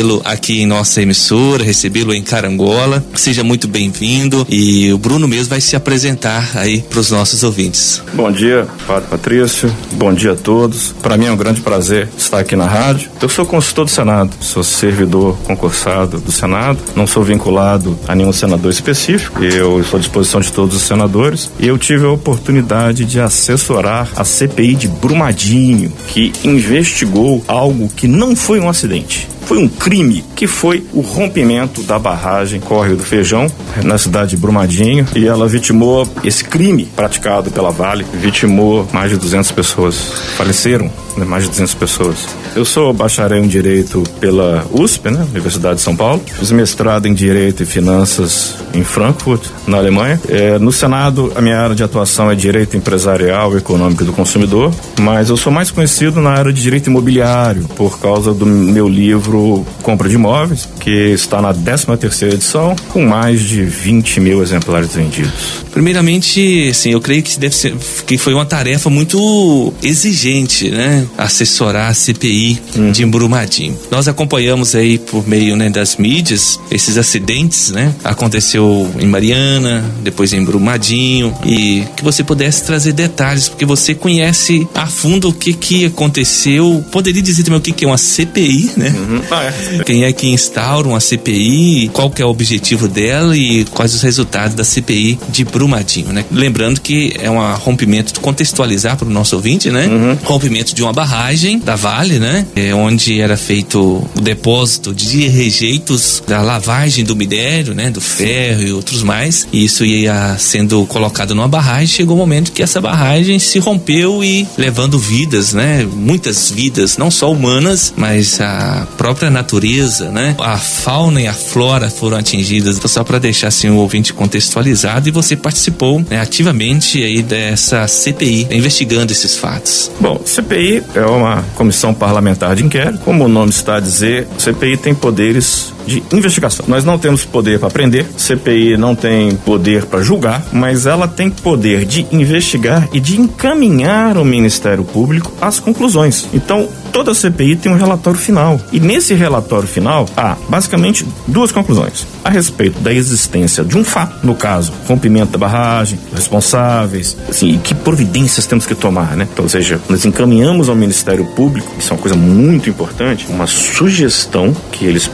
recebê-lo 0.03 0.22
aqui 0.25 0.62
em 0.62 0.65
nossa 0.65 1.01
emissora, 1.01 1.63
recebê-lo 1.63 2.13
em 2.13 2.22
Carangola. 2.22 3.03
Seja 3.15 3.43
muito 3.43 3.67
bem-vindo 3.67 4.45
e 4.50 4.91
o 4.91 4.98
Bruno 4.98 5.27
mesmo 5.27 5.50
vai 5.50 5.62
se 5.62 5.75
apresentar 5.75 6.51
aí 6.55 6.81
para 6.81 7.00
os 7.00 7.10
nossos 7.10 7.43
ouvintes. 7.43 8.01
Bom 8.13 8.31
dia, 8.31 8.67
Padre 8.86 9.10
Patrício. 9.10 9.74
Bom 9.93 10.13
dia 10.13 10.33
a 10.33 10.36
todos. 10.36 10.93
Para 11.01 11.17
mim 11.17 11.27
é 11.27 11.31
um 11.31 11.38
grande 11.38 11.62
prazer 11.62 12.10
estar 12.17 12.39
aqui 12.39 12.55
na 12.55 12.65
rádio. 12.65 13.10
Eu 13.22 13.29
sou 13.29 13.45
consultor 13.45 13.86
do 13.86 13.91
Senado, 13.91 14.36
sou 14.41 14.63
servidor 14.63 15.38
concursado 15.45 16.19
do 16.19 16.31
Senado, 16.31 16.79
não 16.95 17.07
sou 17.07 17.24
vinculado 17.24 17.98
a 18.07 18.13
nenhum 18.13 18.33
senador 18.33 18.72
específico. 18.72 19.43
Eu 19.43 19.79
estou 19.79 19.98
à 19.98 20.01
disposição 20.01 20.41
de 20.41 20.51
todos 20.51 20.75
os 20.75 20.81
senadores 20.83 21.50
e 21.60 21.67
eu 21.67 21.77
tive 21.77 22.05
a 22.05 22.10
oportunidade 22.10 23.05
de 23.05 23.19
assessorar 23.22 24.10
a 24.15 24.24
CPI 24.25 24.75
de 24.75 24.88
Brumadinho, 24.88 25.91
que 26.07 26.33
investigou 26.43 27.43
algo 27.48 27.89
que 27.95 28.07
não 28.07 28.36
foi 28.36 28.60
um 28.60 28.67
acidente 28.67 29.32
foi 29.45 29.57
um 29.57 29.67
crime, 29.67 30.23
que 30.35 30.47
foi 30.47 30.85
o 30.93 31.01
rompimento 31.01 31.83
da 31.83 32.00
barragem 32.00 32.59
Córrego 32.59 32.97
do 32.97 33.03
Feijão, 33.03 33.47
na 33.83 33.97
cidade 33.97 34.31
de 34.31 34.38
Brumadinho, 34.38 35.05
e 35.15 35.27
ela 35.27 35.47
vitimou 35.47 36.07
esse 36.23 36.43
crime 36.43 36.85
praticado 36.95 37.51
pela 37.51 37.71
Vale, 37.71 38.05
vitimou 38.13 38.88
mais 38.91 39.12
de 39.12 39.17
200 39.17 39.51
pessoas, 39.51 39.95
faleceram 40.38 40.89
né, 41.17 41.25
mais 41.25 41.43
de 41.43 41.50
200 41.50 41.73
pessoas. 41.75 42.27
Eu 42.55 42.65
sou 42.65 42.93
bacharel 42.93 43.43
em 43.43 43.47
Direito 43.47 44.03
pela 44.19 44.65
USP, 44.71 45.09
né, 45.09 45.25
Universidade 45.31 45.75
de 45.75 45.81
São 45.81 45.95
Paulo, 45.95 46.21
fiz 46.25 46.51
mestrado 46.51 47.07
em 47.07 47.13
Direito 47.13 47.63
e 47.63 47.65
Finanças 47.65 48.55
em 48.73 48.83
Frankfurt, 48.83 49.43
na 49.67 49.77
Alemanha. 49.77 50.19
É, 50.27 50.57
no 50.57 50.71
Senado, 50.71 51.31
a 51.35 51.41
minha 51.41 51.59
área 51.59 51.75
de 51.75 51.83
atuação 51.83 52.31
é 52.31 52.35
Direito 52.35 52.77
Empresarial 52.77 53.53
e 53.53 53.57
Econômico 53.57 54.03
do 54.03 54.13
Consumidor, 54.13 54.73
mas 55.00 55.29
eu 55.29 55.38
sou 55.38 55.51
mais 55.51 55.71
conhecido 55.71 56.21
na 56.21 56.31
área 56.31 56.51
de 56.51 56.62
Direito 56.62 56.88
Imobiliário, 56.88 57.63
por 57.75 58.00
causa 58.00 58.33
do 58.33 58.45
meu 58.45 58.88
livro 58.88 59.32
livro 59.33 59.65
Compra 59.81 60.07
de 60.07 60.15
Imóveis, 60.15 60.67
que 60.79 60.89
está 60.89 61.41
na 61.41 61.53
13 61.53 61.85
terceira 61.97 62.35
edição, 62.35 62.75
com 62.89 63.05
mais 63.05 63.41
de 63.41 63.63
20 63.63 64.19
mil 64.19 64.41
exemplares 64.41 64.93
vendidos. 64.93 65.63
Primeiramente, 65.71 66.69
assim, 66.69 66.91
eu 66.91 67.01
creio 67.01 67.23
que 67.23 67.39
deve 67.39 67.55
ser 67.55 67.75
que 68.05 68.17
foi 68.17 68.33
uma 68.33 68.45
tarefa 68.45 68.89
muito 68.89 69.73
exigente, 69.81 70.69
né? 70.69 71.05
Assessorar 71.17 71.89
a 71.89 71.93
CPI 71.93 72.61
hum. 72.77 72.91
de 72.91 73.03
Embrumadinho. 73.03 73.77
Nós 73.89 74.07
acompanhamos 74.07 74.75
aí 74.75 74.99
por 74.99 75.27
meio 75.27 75.55
né, 75.55 75.69
das 75.69 75.97
mídias 75.97 76.59
esses 76.69 76.97
acidentes, 76.97 77.71
né? 77.71 77.93
Aconteceu 78.03 78.89
em 78.99 79.07
Mariana, 79.07 79.83
depois 80.03 80.31
em 80.31 80.37
Embrumadinho 80.37 81.33
e 81.43 81.83
que 81.95 82.03
você 82.03 82.23
pudesse 82.23 82.63
trazer 82.65 82.93
detalhes, 82.93 83.49
porque 83.49 83.65
você 83.65 83.95
conhece 83.95 84.67
a 84.75 84.85
fundo 84.85 85.29
o 85.29 85.33
que 85.33 85.53
que 85.53 85.85
aconteceu. 85.85 86.83
Poderia 86.91 87.21
dizer 87.21 87.43
também 87.43 87.59
o 87.59 87.61
que 87.61 87.71
que 87.71 87.85
é 87.85 87.87
uma 87.87 87.97
CPI, 87.97 88.71
né? 88.77 88.93
Uhum. 88.95 89.23
Quem 89.86 90.03
é 90.03 90.13
que 90.13 90.27
instaura 90.27 90.88
uma 90.88 91.00
CPI, 91.00 91.89
qual 91.94 92.10
que 92.10 92.22
é 92.22 92.25
o 92.25 92.30
objetivo 92.30 92.88
dela 92.88 93.36
e 93.36 93.65
quais 93.65 93.94
os 93.94 94.01
resultados 94.01 94.56
da 94.56 94.63
CPI 94.63 95.20
de 95.30 95.44
Brumadinho, 95.44 96.12
né? 96.12 96.25
Lembrando 96.32 96.82
que 96.82 97.13
é 97.20 97.30
um 97.30 97.39
rompimento, 97.56 98.20
contextualizar 98.20 98.98
para 98.98 99.08
o 99.08 99.12
nosso 99.12 99.36
ouvinte, 99.36 99.70
né? 99.70 99.88
Uhum. 99.88 100.18
Rompimento 100.24 100.74
de 100.74 100.82
uma 100.82 100.94
barragem 100.94 101.60
da 101.60 101.75
Vale, 101.75 102.20
né? 102.20 102.46
É 102.56 102.74
onde 102.74 103.20
era 103.20 103.38
feito 103.38 104.08
o 104.15 104.22
depósito 104.22 104.94
de 104.94 105.27
rejeitos 105.27 106.24
da 106.27 106.42
lavagem 106.42 107.03
do 107.03 107.15
minério, 107.15 107.74
né? 107.74 107.89
Do 107.89 108.01
ferro 108.01 108.63
e 108.63 108.72
outros 108.72 109.03
mais. 109.03 109.48
E 109.51 109.65
isso 109.65 109.86
ia 109.86 110.36
sendo 110.38 110.86
colocado 110.86 111.36
numa 111.36 111.48
barragem. 111.48 111.88
Chegou 111.88 112.15
o 112.15 112.20
um 112.20 112.22
momento 112.22 112.51
que 112.51 112.63
essa 112.63 112.82
barragem 112.82 113.39
se 113.39 113.60
rompeu 113.60 114.24
e 114.24 114.48
levando 114.58 114.98
vidas, 115.00 115.53
né? 115.53 115.88
Muitas 115.92 116.51
vidas, 116.51 116.98
não 116.98 117.12
só 117.12 117.32
humanas, 117.32 117.94
mas 117.96 118.39
a 118.39 118.88
própria 118.98 119.12
natureza, 119.29 120.10
né? 120.12 120.36
A 120.39 120.58
fauna 120.58 121.22
e 121.22 121.27
a 121.27 121.34
flora 121.34 121.89
foram 121.89 122.17
atingidas. 122.17 122.77
Então, 122.77 122.88
só 122.88 123.03
para 123.03 123.20
deixar 123.20 123.48
assim 123.48 123.70
o 123.70 123.77
ouvinte 123.77 124.13
contextualizado 124.13 125.08
e 125.08 125.12
você 125.12 125.36
participou 125.36 126.03
né, 126.10 126.20
ativamente 126.20 127.03
aí 127.03 127.22
dessa 127.22 127.88
CPI, 127.88 128.48
investigando 128.51 129.12
esses 129.12 129.38
fatos. 129.38 129.91
Bom, 130.00 130.20
CPI 130.25 130.84
é 130.96 131.05
uma 131.05 131.43
comissão 131.55 131.93
parlamentar 131.93 132.55
de 132.55 132.63
inquérito. 132.63 133.00
Como 133.00 133.25
o 133.25 133.27
nome 133.27 133.51
está 133.51 133.77
a 133.77 133.79
dizer, 133.79 134.27
CPI 134.38 134.77
tem 134.77 134.96
poderes 134.96 135.74
de 135.85 136.03
investigação. 136.13 136.65
Nós 136.67 136.83
não 136.83 136.97
temos 136.97 137.25
poder 137.25 137.59
para 137.59 137.69
prender, 137.69 138.05
CPI 138.17 138.77
não 138.77 138.95
tem 138.95 139.35
poder 139.37 139.85
para 139.85 140.01
julgar, 140.01 140.43
mas 140.51 140.85
ela 140.85 141.07
tem 141.07 141.29
poder 141.29 141.85
de 141.85 142.05
investigar 142.11 142.87
e 142.93 142.99
de 142.99 143.19
encaminhar 143.19 144.17
o 144.17 144.25
Ministério 144.25 144.83
Público 144.83 145.31
às 145.41 145.59
conclusões. 145.59 146.27
Então, 146.33 146.67
toda 146.91 147.13
CPI 147.13 147.55
tem 147.55 147.71
um 147.71 147.75
relatório 147.75 148.19
final. 148.19 148.61
E 148.71 148.79
nesse 148.79 149.13
relatório 149.13 149.67
final 149.67 150.07
há 150.15 150.37
basicamente 150.47 151.05
duas 151.27 151.51
conclusões 151.51 152.05
a 152.23 152.29
respeito 152.29 152.79
da 152.79 152.93
existência 152.93 153.63
de 153.63 153.77
um 153.77 153.83
fato, 153.83 154.25
no 154.25 154.35
caso, 154.35 154.71
rompimento 154.87 155.31
da 155.33 155.37
barragem, 155.37 155.99
responsáveis, 156.15 157.17
assim, 157.27 157.55
e 157.55 157.57
que 157.57 157.73
providências 157.73 158.45
temos 158.45 158.65
que 158.65 158.75
tomar, 158.75 159.17
né? 159.17 159.27
Então, 159.31 159.43
ou 159.43 159.49
seja, 159.49 159.81
nós 159.89 160.05
encaminhamos 160.05 160.69
ao 160.69 160.75
Ministério 160.75 161.25
Público, 161.25 161.69
isso 161.77 161.91
é 161.91 161.95
uma 161.95 162.01
coisa 162.01 162.15
muito 162.15 162.69
importante, 162.69 163.27
uma 163.27 163.47
sugestão 163.47 164.55
que 164.71 164.85
eles 164.85 165.07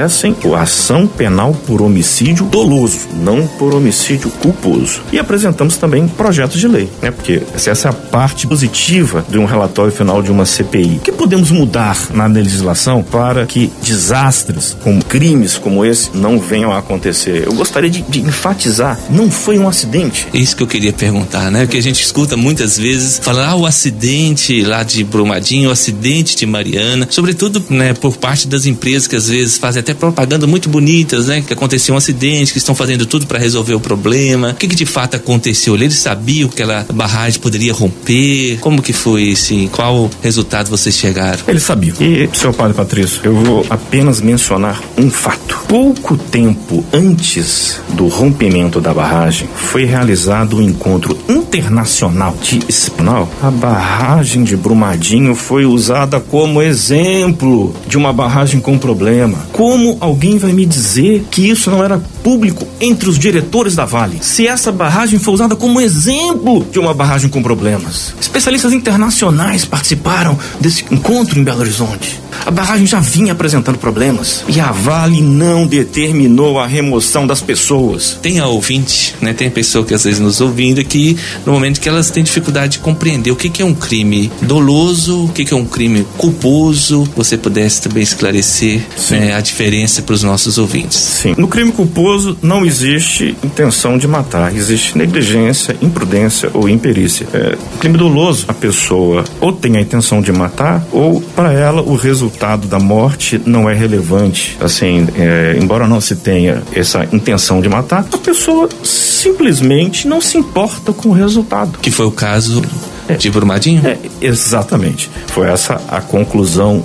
propusessem 0.00 0.34
a 0.54 0.62
ação 0.62 1.06
penal 1.06 1.54
por 1.66 1.82
homicídio 1.82 2.46
doloso, 2.46 3.08
não 3.22 3.46
por 3.46 3.74
homicídio 3.74 4.30
culposo. 4.30 5.02
E 5.12 5.18
apresentamos 5.18 5.76
também 5.76 6.08
projetos 6.08 6.58
de 6.58 6.66
lei, 6.66 6.88
né? 7.02 7.10
Porque 7.10 7.42
essa 7.54 7.70
é 7.70 7.90
a 7.90 7.92
parte 7.92 8.46
positiva 8.46 9.24
de 9.28 9.38
um 9.38 9.44
relatório 9.44 9.92
final 9.92 10.22
de 10.22 10.30
uma 10.30 10.44
CPI. 10.44 10.96
O 10.96 11.00
que 11.00 11.12
podemos 11.12 11.50
mudar 11.50 11.96
na 12.12 12.26
legislação 12.26 13.02
para 13.02 13.46
que 13.46 13.70
desastres 13.82 14.76
como 14.82 15.04
crimes 15.04 15.56
como 15.56 15.84
esse 15.84 16.10
não 16.14 16.38
venham 16.38 16.72
a 16.72 16.78
acontecer. 16.78 17.44
Eu 17.46 17.54
gostaria 17.54 17.90
de, 17.90 18.02
de, 18.02 18.20
enfatizar, 18.20 18.98
não 19.10 19.30
foi 19.30 19.58
um 19.58 19.68
acidente. 19.68 20.26
Isso 20.32 20.56
que 20.56 20.62
eu 20.62 20.66
queria 20.66 20.92
perguntar, 20.92 21.50
né? 21.50 21.60
Porque 21.60 21.78
a 21.78 21.82
gente 21.82 22.02
escuta 22.02 22.36
muitas 22.36 22.78
vezes 22.78 23.20
falar 23.22 23.50
ah, 23.50 23.56
o 23.56 23.66
acidente 23.66 24.62
lá 24.62 24.82
de 24.82 25.04
Brumadinho, 25.04 25.68
o 25.68 25.72
acidente 25.72 26.36
de 26.36 26.46
Mariana, 26.46 27.06
sobretudo, 27.10 27.62
né, 27.70 27.94
por 27.94 28.16
parte 28.16 28.46
das 28.48 28.66
empresas 28.66 29.06
que 29.06 29.16
às 29.16 29.28
vezes 29.28 29.58
fazem 29.58 29.80
até 29.80 29.89
propaganda 29.94 30.46
muito 30.46 30.68
bonitas, 30.68 31.26
né? 31.26 31.42
Que 31.46 31.52
aconteceu 31.52 31.94
um 31.94 31.98
acidente, 31.98 32.52
que 32.52 32.58
estão 32.58 32.74
fazendo 32.74 33.06
tudo 33.06 33.26
para 33.26 33.38
resolver 33.38 33.74
o 33.74 33.80
problema. 33.80 34.50
O 34.50 34.54
que, 34.54 34.68
que 34.68 34.76
de 34.76 34.86
fato 34.86 35.16
aconteceu? 35.16 35.74
Eles 35.74 35.94
sabiam 35.94 36.48
que 36.48 36.62
aquela 36.62 36.86
barragem 36.92 37.40
poderia 37.40 37.72
romper? 37.72 38.58
Como 38.60 38.82
que 38.82 38.92
foi, 38.92 39.32
assim? 39.32 39.68
Qual 39.72 40.10
resultado 40.22 40.68
vocês 40.68 40.94
chegaram? 40.94 41.40
Eles 41.48 41.62
sabiam. 41.62 41.96
E, 42.00 42.28
seu 42.34 42.52
padre 42.52 42.74
Patrício, 42.74 43.20
eu 43.24 43.34
vou 43.34 43.66
apenas 43.70 44.20
mencionar 44.20 44.80
um 44.96 45.10
fato. 45.10 45.60
Pouco 45.66 46.16
tempo 46.16 46.84
antes 46.92 47.80
do 47.90 48.08
rompimento 48.08 48.80
da 48.80 48.92
barragem, 48.92 49.48
foi 49.54 49.84
realizado 49.84 50.56
um 50.56 50.62
encontro 50.62 51.16
internacional 51.28 52.36
de 52.42 52.60
espinal. 52.68 53.28
A 53.42 53.50
barragem 53.50 54.42
de 54.42 54.56
Brumadinho 54.56 55.34
foi 55.34 55.64
usada 55.64 56.20
como 56.20 56.60
exemplo 56.60 57.74
de 57.86 57.96
uma 57.96 58.12
barragem 58.12 58.60
com 58.60 58.78
problema. 58.78 59.38
Como 59.52 59.79
alguém 60.00 60.38
vai 60.38 60.52
me 60.52 60.66
dizer 60.66 61.26
que 61.30 61.48
isso 61.48 61.70
não 61.70 61.82
era 61.82 61.98
público 62.22 62.66
entre 62.80 63.08
os 63.08 63.18
diretores 63.18 63.74
da 63.74 63.84
Vale? 63.84 64.18
Se 64.20 64.46
essa 64.46 64.70
barragem 64.70 65.18
foi 65.18 65.34
usada 65.34 65.56
como 65.56 65.80
exemplo 65.80 66.66
de 66.70 66.78
uma 66.78 66.94
barragem 66.94 67.30
com 67.30 67.42
problemas. 67.42 68.14
Especialistas 68.20 68.72
internacionais 68.72 69.64
participaram 69.64 70.38
desse 70.60 70.84
encontro 70.90 71.38
em 71.38 71.44
Belo 71.44 71.60
Horizonte. 71.60 72.20
A 72.44 72.50
barragem 72.50 72.86
já 72.86 73.00
vinha 73.00 73.32
apresentando 73.32 73.78
problemas 73.78 74.44
e 74.48 74.60
a 74.60 74.72
Vale 74.72 75.20
não 75.20 75.66
determinou 75.66 76.58
a 76.58 76.66
remoção 76.66 77.26
das 77.26 77.40
pessoas. 77.40 78.18
Tem 78.22 78.38
a 78.38 78.46
ouvinte, 78.46 79.14
né? 79.20 79.32
Tem 79.32 79.48
a 79.48 79.50
pessoa 79.50 79.84
que 79.84 79.94
às 79.94 80.04
vezes 80.04 80.20
nos 80.20 80.40
ouvindo 80.40 80.82
que 80.84 81.16
no 81.44 81.52
momento 81.52 81.80
que 81.80 81.88
elas 81.88 82.10
têm 82.10 82.24
dificuldade 82.24 82.72
de 82.72 82.78
compreender 82.78 83.30
o 83.30 83.36
que, 83.36 83.48
que 83.48 83.62
é 83.62 83.64
um 83.64 83.74
crime 83.74 84.30
doloso, 84.42 85.24
o 85.24 85.28
que, 85.28 85.44
que 85.44 85.52
é 85.52 85.56
um 85.56 85.64
crime 85.64 86.06
culposo, 86.16 87.04
você 87.16 87.36
pudesse 87.36 87.82
também 87.82 88.02
esclarecer 88.02 88.82
né, 89.10 89.34
a 89.34 89.40
diferença 89.40 90.02
para 90.02 90.14
os 90.14 90.22
nossos 90.22 90.58
ouvintes. 90.58 90.98
Sim. 90.98 91.34
No 91.36 91.48
crime 91.48 91.72
culposo 91.72 92.36
não 92.42 92.64
existe 92.64 93.36
intenção 93.44 93.98
de 93.98 94.08
matar, 94.08 94.54
existe 94.54 94.96
negligência, 94.96 95.76
imprudência 95.82 96.50
ou 96.54 96.68
imperícia. 96.68 97.26
É, 97.32 97.56
crime 97.78 97.98
doloso, 97.98 98.44
a 98.48 98.54
pessoa 98.54 99.24
ou 99.40 99.52
tem 99.52 99.76
a 99.76 99.80
intenção 99.80 100.20
de 100.20 100.32
matar 100.32 100.84
ou 100.92 101.20
para 101.20 101.52
ela 101.52 101.82
o 101.82 101.94
resultado 102.30 102.68
da 102.68 102.78
morte 102.78 103.40
não 103.44 103.68
é 103.68 103.74
relevante. 103.74 104.56
Assim, 104.60 105.06
é, 105.16 105.58
embora 105.60 105.86
não 105.86 106.00
se 106.00 106.16
tenha 106.16 106.62
essa 106.72 107.06
intenção 107.12 107.60
de 107.60 107.68
matar, 107.68 108.06
a 108.12 108.18
pessoa 108.18 108.68
simplesmente 108.84 110.06
não 110.06 110.20
se 110.20 110.38
importa 110.38 110.92
com 110.92 111.10
o 111.10 111.12
resultado. 111.12 111.78
Que 111.80 111.90
foi 111.90 112.06
o 112.06 112.10
caso 112.10 112.62
é, 113.08 113.14
de 113.14 113.30
Brumadinho? 113.30 113.86
É, 113.86 113.98
exatamente. 114.20 115.10
Foi 115.26 115.48
essa 115.48 115.80
a 115.88 116.00
conclusão 116.00 116.80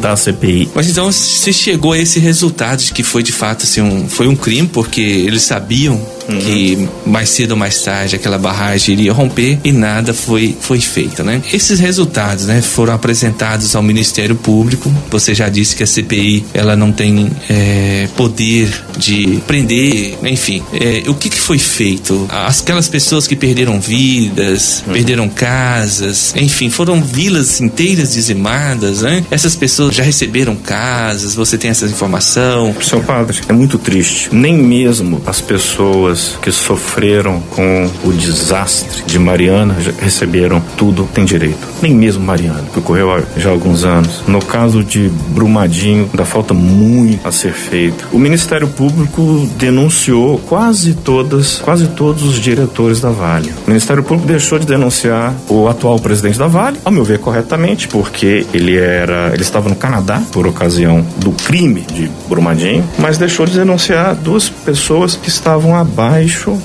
da 0.00 0.14
CPI. 0.14 0.70
Mas 0.74 0.88
então 0.88 1.10
se 1.10 1.52
chegou 1.52 1.92
a 1.92 1.98
esse 1.98 2.20
resultado 2.20 2.80
de 2.80 2.92
que 2.92 3.02
foi 3.02 3.22
de 3.22 3.32
fato 3.32 3.64
assim, 3.64 3.80
um, 3.80 4.08
foi 4.08 4.28
um 4.28 4.36
crime 4.36 4.68
porque 4.68 5.00
eles 5.00 5.42
sabiam 5.42 6.00
uhum. 6.30 6.38
que 6.38 6.88
mais 7.06 7.30
cedo 7.30 7.52
ou 7.52 7.56
mais 7.56 7.80
tarde 7.82 8.16
aquela 8.16 8.38
barragem 8.38 8.94
iria 8.94 9.12
romper 9.12 9.58
e 9.64 9.72
nada 9.72 10.12
foi, 10.12 10.56
foi 10.60 10.80
feito, 10.80 11.22
né? 11.22 11.42
Esses 11.52 11.80
resultados, 11.80 12.46
né, 12.46 12.60
foram 12.62 12.94
apresentados 12.94 13.74
ao 13.74 13.82
Ministério 13.82 14.34
Público. 14.34 14.92
Você 15.10 15.34
já 15.34 15.48
disse 15.48 15.76
que 15.76 15.82
a 15.82 15.86
CPI 15.86 16.44
ela 16.54 16.76
não 16.76 16.92
tem 16.92 17.30
é, 17.48 18.08
poder 18.16 18.70
de 18.96 19.40
prender, 19.46 20.18
enfim. 20.22 20.62
É, 20.72 21.08
o 21.08 21.14
que, 21.14 21.28
que 21.28 21.40
foi 21.40 21.58
feito? 21.58 22.28
Aquelas 22.30 22.88
pessoas 22.88 23.26
que 23.26 23.34
perderam 23.34 23.80
vidas, 23.80 24.82
uhum. 24.86 24.92
perderam 24.92 25.28
casas, 25.28 26.34
enfim, 26.36 26.70
foram 26.70 27.02
vilas 27.02 27.60
inteiras 27.60 28.12
dizimadas, 28.12 29.02
né? 29.02 29.24
Essas 29.30 29.56
pessoas 29.56 29.94
já 29.94 30.02
receberam 30.02 30.54
casas, 30.56 31.34
você 31.34 31.56
tem 31.56 31.70
essa 31.70 31.86
informação? 31.86 32.74
Seu 32.82 33.00
padre, 33.02 33.38
é 33.48 33.52
muito 33.52 33.78
triste. 33.78 34.28
Nem 34.32 34.54
mesmo 34.54 35.22
as 35.26 35.40
pessoas 35.40 36.19
que 36.42 36.50
sofreram 36.52 37.40
com 37.50 37.90
o 38.04 38.12
desastre 38.12 39.02
de 39.06 39.18
Mariana 39.18 39.76
receberam 40.00 40.62
tudo, 40.76 41.08
tem 41.12 41.24
direito. 41.24 41.58
Nem 41.82 41.94
mesmo 41.94 42.24
Mariana, 42.24 42.64
que 42.72 42.78
ocorreu 42.78 43.12
há 43.12 43.22
já 43.36 43.50
alguns 43.50 43.84
anos. 43.84 44.22
No 44.26 44.44
caso 44.44 44.84
de 44.84 45.08
Brumadinho, 45.28 46.08
ainda 46.10 46.24
falta 46.24 46.52
muito 46.52 47.26
a 47.26 47.32
ser 47.32 47.52
feito. 47.52 48.08
O 48.12 48.18
Ministério 48.18 48.68
Público 48.68 49.48
denunciou 49.56 50.38
quase 50.38 50.94
todas, 50.94 51.58
quase 51.58 51.88
todos 51.88 52.22
os 52.22 52.36
diretores 52.36 53.00
da 53.00 53.10
Vale. 53.10 53.52
O 53.66 53.70
Ministério 53.70 54.02
Público 54.02 54.26
deixou 54.26 54.58
de 54.58 54.66
denunciar 54.66 55.34
o 55.48 55.68
atual 55.68 55.98
presidente 55.98 56.38
da 56.38 56.46
Vale, 56.46 56.78
ao 56.84 56.92
meu 56.92 57.04
ver 57.04 57.18
corretamente, 57.18 57.88
porque 57.88 58.46
ele 58.52 58.76
era, 58.76 59.30
ele 59.32 59.42
estava 59.42 59.68
no 59.68 59.76
Canadá 59.76 60.22
por 60.32 60.46
ocasião 60.46 61.04
do 61.18 61.32
crime 61.32 61.80
de 61.92 62.10
Brumadinho, 62.28 62.84
mas 62.98 63.18
deixou 63.18 63.46
de 63.46 63.52
denunciar 63.52 64.14
duas 64.14 64.48
pessoas 64.48 65.14
que 65.16 65.28
estavam 65.28 65.76
abaixo 65.76 66.09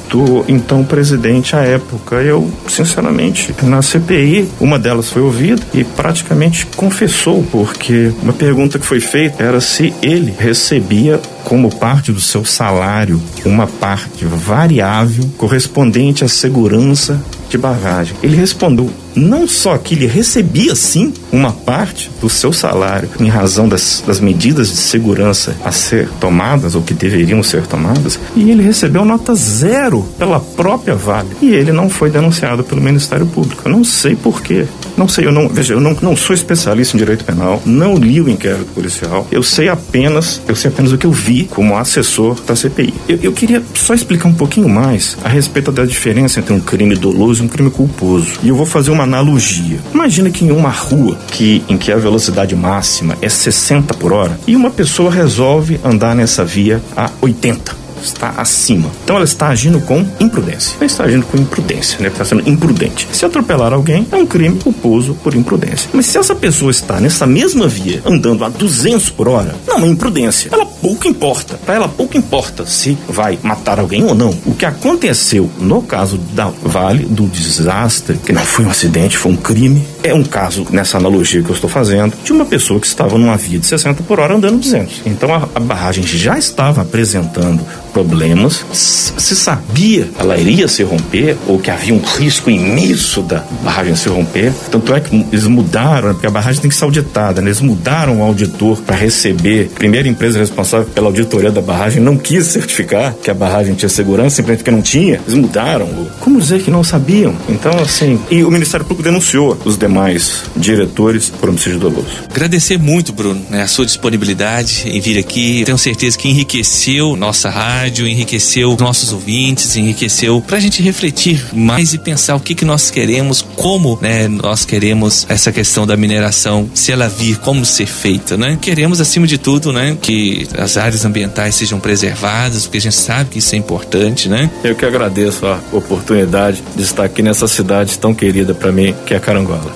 do 0.10 0.46
então 0.48 0.84
presidente 0.84 1.56
à 1.56 1.62
época. 1.62 2.16
Eu, 2.18 2.50
sinceramente, 2.68 3.54
na 3.64 3.82
CPI, 3.82 4.50
uma 4.60 4.80
delas 4.80 5.10
foi 5.10 5.22
ouvida 5.22 5.62
e 5.74 5.84
praticamente 5.84 6.66
confessou, 6.75 7.44
porque 7.52 8.12
uma 8.22 8.34
pergunta 8.34 8.80
que 8.80 8.86
foi 8.86 9.00
feita 9.00 9.44
era 9.44 9.60
se 9.62 9.94
ele 10.02 10.34
recebia 10.38 11.20
como 11.44 11.70
parte 11.70 12.12
do 12.12 12.20
seu 12.20 12.44
salário 12.44 13.22
uma 13.46 13.68
parte 13.68 14.25
variável 14.25 15.30
correspondente 15.38 16.24
à 16.24 16.28
segurança 16.28 17.22
de 17.56 17.58
barragem. 17.58 18.16
Ele 18.22 18.36
respondeu 18.36 18.90
não 19.16 19.48
só 19.48 19.78
que 19.78 19.96
ele 19.96 20.06
recebia 20.06 20.76
sim 20.76 21.14
uma 21.32 21.52
parte 21.52 22.12
do 22.20 22.30
seu 22.30 22.52
salário 22.52 23.10
em 23.20 23.28
razão 23.28 23.68
das, 23.68 24.04
das 24.06 24.20
medidas 24.20 24.70
de 24.70 24.76
segurança 24.76 25.56
a 25.64 25.72
ser 25.72 26.10
tomadas 26.20 26.76
ou 26.76 26.82
que 26.82 26.94
deveriam 26.94 27.42
ser 27.42 27.66
tomadas, 27.66 28.20
e 28.36 28.52
ele 28.52 28.62
recebeu 28.62 29.06
nota 29.06 29.34
zero 29.34 30.04
pela 30.18 30.40
própria 30.40 30.96
Vale. 30.96 31.30
E 31.42 31.54
ele 31.54 31.72
não 31.72 31.90
foi 31.90 32.10
denunciado 32.10 32.64
pelo 32.64 32.82
Ministério 32.82 33.26
Público. 33.26 33.62
Eu 33.66 33.72
não 33.72 33.84
sei 33.84 34.16
porquê. 34.16 34.66
Não 34.98 35.08
sei, 35.08 35.26
eu 35.26 35.32
não, 35.32 35.50
veja, 35.50 35.74
eu 35.74 35.82
não, 35.82 35.96
não 36.02 36.16
sou 36.16 36.34
especialista 36.34 36.96
em 36.96 37.00
direito 37.00 37.26
penal, 37.26 37.62
não 37.66 37.98
li 37.98 38.22
o 38.22 38.30
inquérito 38.30 38.72
policial, 38.74 39.28
eu 39.30 39.44
sei 39.44 39.68
apenas, 39.68 40.42
eu 40.48 40.56
sei 40.56 40.72
apenas 40.72 40.94
o 40.94 40.98
que 40.98 41.06
eu 41.06 41.12
vi 41.12 41.44
como 41.52 41.76
assessor 41.76 42.40
da 42.48 42.56
CPI. 42.56 42.94
Eu, 43.08 43.20
eu 43.22 43.34
queria 43.34 43.62
só 43.74 43.94
explicar 43.94 44.30
um 44.30 44.34
pouquinho 44.34 44.70
mais 44.70 45.18
a 45.22 45.28
respeito 45.28 45.70
da 45.70 45.86
diferença 45.86 46.40
entre 46.40 46.54
um 46.54 46.62
crime 46.62 46.96
doloso 46.96 47.44
um 47.46 47.48
crime 47.48 47.72
culposo. 47.72 48.40
E 48.44 48.50
eu 48.50 48.56
vou 48.56 48.66
fazer 48.66 48.92
uma 48.92 49.04
analogia. 49.04 49.80
Imagina 49.94 50.30
que 50.30 50.44
em 50.44 50.52
uma 50.52 50.70
rua 50.70 51.18
que, 51.28 51.64
em 51.70 51.78
que 51.78 51.92
a 51.92 51.98
velocidade 51.98 52.56
máxima 52.56 53.18
é 53.22 53.30
60 53.30 53.94
por 53.94 54.12
hora 54.12 54.40
e 54.48 54.56
uma 54.56 54.72
pessoa 54.72 55.12
resolve 55.12 55.80
andar 55.84 56.16
nessa 56.16 56.44
via 56.44 56.82
a 56.96 57.10
80 57.22 57.85
está 58.02 58.30
acima. 58.38 58.90
Então 59.04 59.16
ela 59.16 59.25
está 59.25 59.48
agindo 59.48 59.80
com 59.82 60.06
imprudência. 60.20 60.75
Ela 60.78 60.86
está 60.86 61.04
agindo 61.04 61.25
com 61.25 61.38
imprudência, 61.38 62.00
né? 62.00 62.08
Está 62.08 62.25
sendo 62.25 62.48
imprudente. 62.50 63.08
Se 63.12 63.25
atropelar 63.25 63.74
alguém, 63.74 64.08
é 64.12 64.16
um 64.16 64.25
crime 64.25 64.60
culposo 64.60 65.16
por 65.24 65.36
imprudência. 65.36 65.90
Mas 65.94 66.06
se 66.06 66.18
essa 66.18 66.36
pessoa 66.36 66.72
está 66.72 67.00
nessa 67.00 67.25
mesma 67.25 67.68
via, 67.68 68.02
andando 68.06 68.44
a 68.44 68.50
200 68.50 69.10
por 69.10 69.28
hora, 69.28 69.56
não 69.68 69.80
é 69.80 69.88
imprudência. 69.88 70.50
Ela 70.52 70.66
pouco 70.66 71.08
importa. 71.08 71.56
Para 71.66 71.75
ela 71.75 71.88
pouco 71.88 72.18
importa 72.18 72.66
se 72.66 72.98
vai 73.08 73.40
matar 73.42 73.80
alguém 73.80 74.04
ou 74.04 74.14
não. 74.14 74.30
O 74.46 74.54
que 74.54 74.66
aconteceu 74.66 75.50
no 75.60 75.82
caso 75.82 76.18
da 76.18 76.52
Vale, 76.64 77.06
do 77.06 77.28
desastre, 77.28 78.18
que 78.18 78.32
não 78.32 78.44
foi 78.44 78.66
um 78.66 78.70
acidente, 78.70 79.18
foi 79.18 79.32
um 79.32 79.36
crime, 79.36 79.86
é 80.04 80.14
um 80.14 80.24
caso, 80.24 80.66
nessa 80.72 80.98
analogia 80.98 81.42
que 81.42 81.50
eu 81.50 81.56
estou 81.56 81.70
fazendo, 81.70 82.16
de 82.24 82.32
uma 82.32 82.46
pessoa 82.46 82.80
que 82.80 82.88
estava 82.88 83.18
numa 83.18 83.38
via 83.38 83.60
de 83.60 83.66
60 83.66 84.04
por 84.04 84.20
hora 84.20 84.36
andando 84.36 84.60
200. 84.60 85.02
Então 85.06 85.34
a, 85.34 85.48
a 85.56 85.60
barragem 85.60 86.04
já 86.04 86.38
estava 86.38 86.82
apresentando 86.82 87.66
problemas. 87.96 88.65
Se 88.74 89.36
sabia 89.38 90.04
que 90.04 90.22
ela 90.22 90.38
iria 90.38 90.67
se 90.67 90.84
romper 90.84 91.38
ou 91.48 91.58
que 91.58 91.72
havia 91.72 91.93
um 91.93 92.02
risco 92.02 92.50
imenso 92.50 93.22
da 93.22 93.41
barragem 93.63 93.96
se 93.96 94.10
romper. 94.10 94.52
Tanto 94.69 94.93
é 94.93 95.00
que 95.00 95.15
eles 95.32 95.48
mudaram, 95.48 96.13
porque 96.13 96.28
a 96.28 96.30
barragem 96.30 96.62
tem 96.62 96.69
que 96.69 96.76
ser 96.76 96.84
auditada, 96.84 97.41
né? 97.41 97.48
eles 97.48 97.62
mudaram 97.62 98.19
o 98.19 98.24
auditor 98.24 98.82
para 98.82 98.98
receber. 98.98 99.69
A 99.74 99.78
primeira 99.78 100.10
empresa 100.10 100.38
responsável 100.38 100.88
pela 100.88 101.08
auditoria 101.08 101.52
da 101.52 101.62
barragem 101.62 102.02
não 102.02 102.17
quis 102.17 102.48
certificar 102.48 103.13
que 103.13 103.32
a 103.32 103.34
barragem 103.34 103.74
tinha 103.76 103.88
segurança, 103.88 104.36
simplesmente 104.36 104.58
porque 104.58 104.72
não 104.72 104.82
tinha. 104.82 105.22
Eles 105.26 105.34
mudaram. 105.34 105.88
Como 106.19 106.38
dizer 106.38 106.62
que 106.62 106.69
não 106.69 106.84
sabiam? 106.84 107.34
Então, 107.48 107.72
assim, 107.80 108.19
e 108.30 108.43
o 108.43 108.52
Ministério 108.52 108.86
Público 108.86 109.04
denunciou 109.04 109.58
os 109.63 109.78
demais 109.78 110.43
diretores 110.58 111.30
por 111.30 111.48
homicídio 111.48 111.80
doloso. 111.80 112.26
Agradecer 112.30 112.78
muito, 112.78 113.13
Bruno, 113.13 113.41
né, 113.50 113.62
a 113.62 113.67
sua 113.67 113.86
disponibilidade 113.86 114.84
em 114.86 115.00
vir 115.00 115.17
aqui. 115.17 115.63
Tenho 115.65 115.78
certeza 115.78 116.17
que 116.17 116.28
enriqueceu 116.28 117.15
nossa 117.15 117.50
rádio 117.50 117.85
rádio, 117.86 118.08
enriqueceu 118.08 118.76
nossos 118.80 119.13
ouvintes, 119.13 119.76
enriqueceu 119.76 120.41
para 120.41 120.58
a 120.58 120.60
gente 120.60 120.82
refletir 120.82 121.45
mais 121.54 121.93
e 121.93 122.00
pensar 122.00 122.36
o 122.36 122.39
que, 122.39 122.56
que 122.56 122.65
nós 122.65 122.89
queremos, 122.89 123.45
como 123.56 124.00
né, 124.02 124.28
nós 124.28 124.65
queremos 124.65 125.26
essa 125.30 125.52
questão 125.52 125.86
da 125.86 125.95
mineração, 125.95 126.67
se 126.74 126.91
ela 126.91 127.08
vir, 127.08 127.38
como 127.38 127.63
ser 127.63 127.86
feita, 127.86 128.36
né? 128.36 128.58
Queremos, 128.60 129.00
acima 129.00 129.28
de 129.28 129.38
tudo, 129.38 129.71
né, 129.71 129.95
que 130.02 130.48
as 130.58 130.78
áreas 130.78 131.06
ambientais 131.06 131.54
sejam 131.54 131.80
preservadas, 131.80 132.63
porque 132.63 132.80
a 132.80 132.82
gente 132.82 132.95
sabe 132.95 133.30
que 133.30 133.39
isso 133.39 133.54
é 133.54 133.58
importante, 133.58 134.28
né? 134.28 134.50
Eu 134.63 134.76
que 134.76 134.86
agradeço 134.86 135.45
a 135.45 135.60
oportunidade 135.71 136.63
de 136.76 136.82
estar 136.82 137.04
aqui 137.04 137.21
nessa 137.21 137.48
cidade 137.48 138.00
tão 138.00 138.15
querida 138.15 138.56
para 138.56 138.71
mim, 138.71 138.95
que 139.06 139.13
é 139.13 139.19
Carangola. 139.19 139.76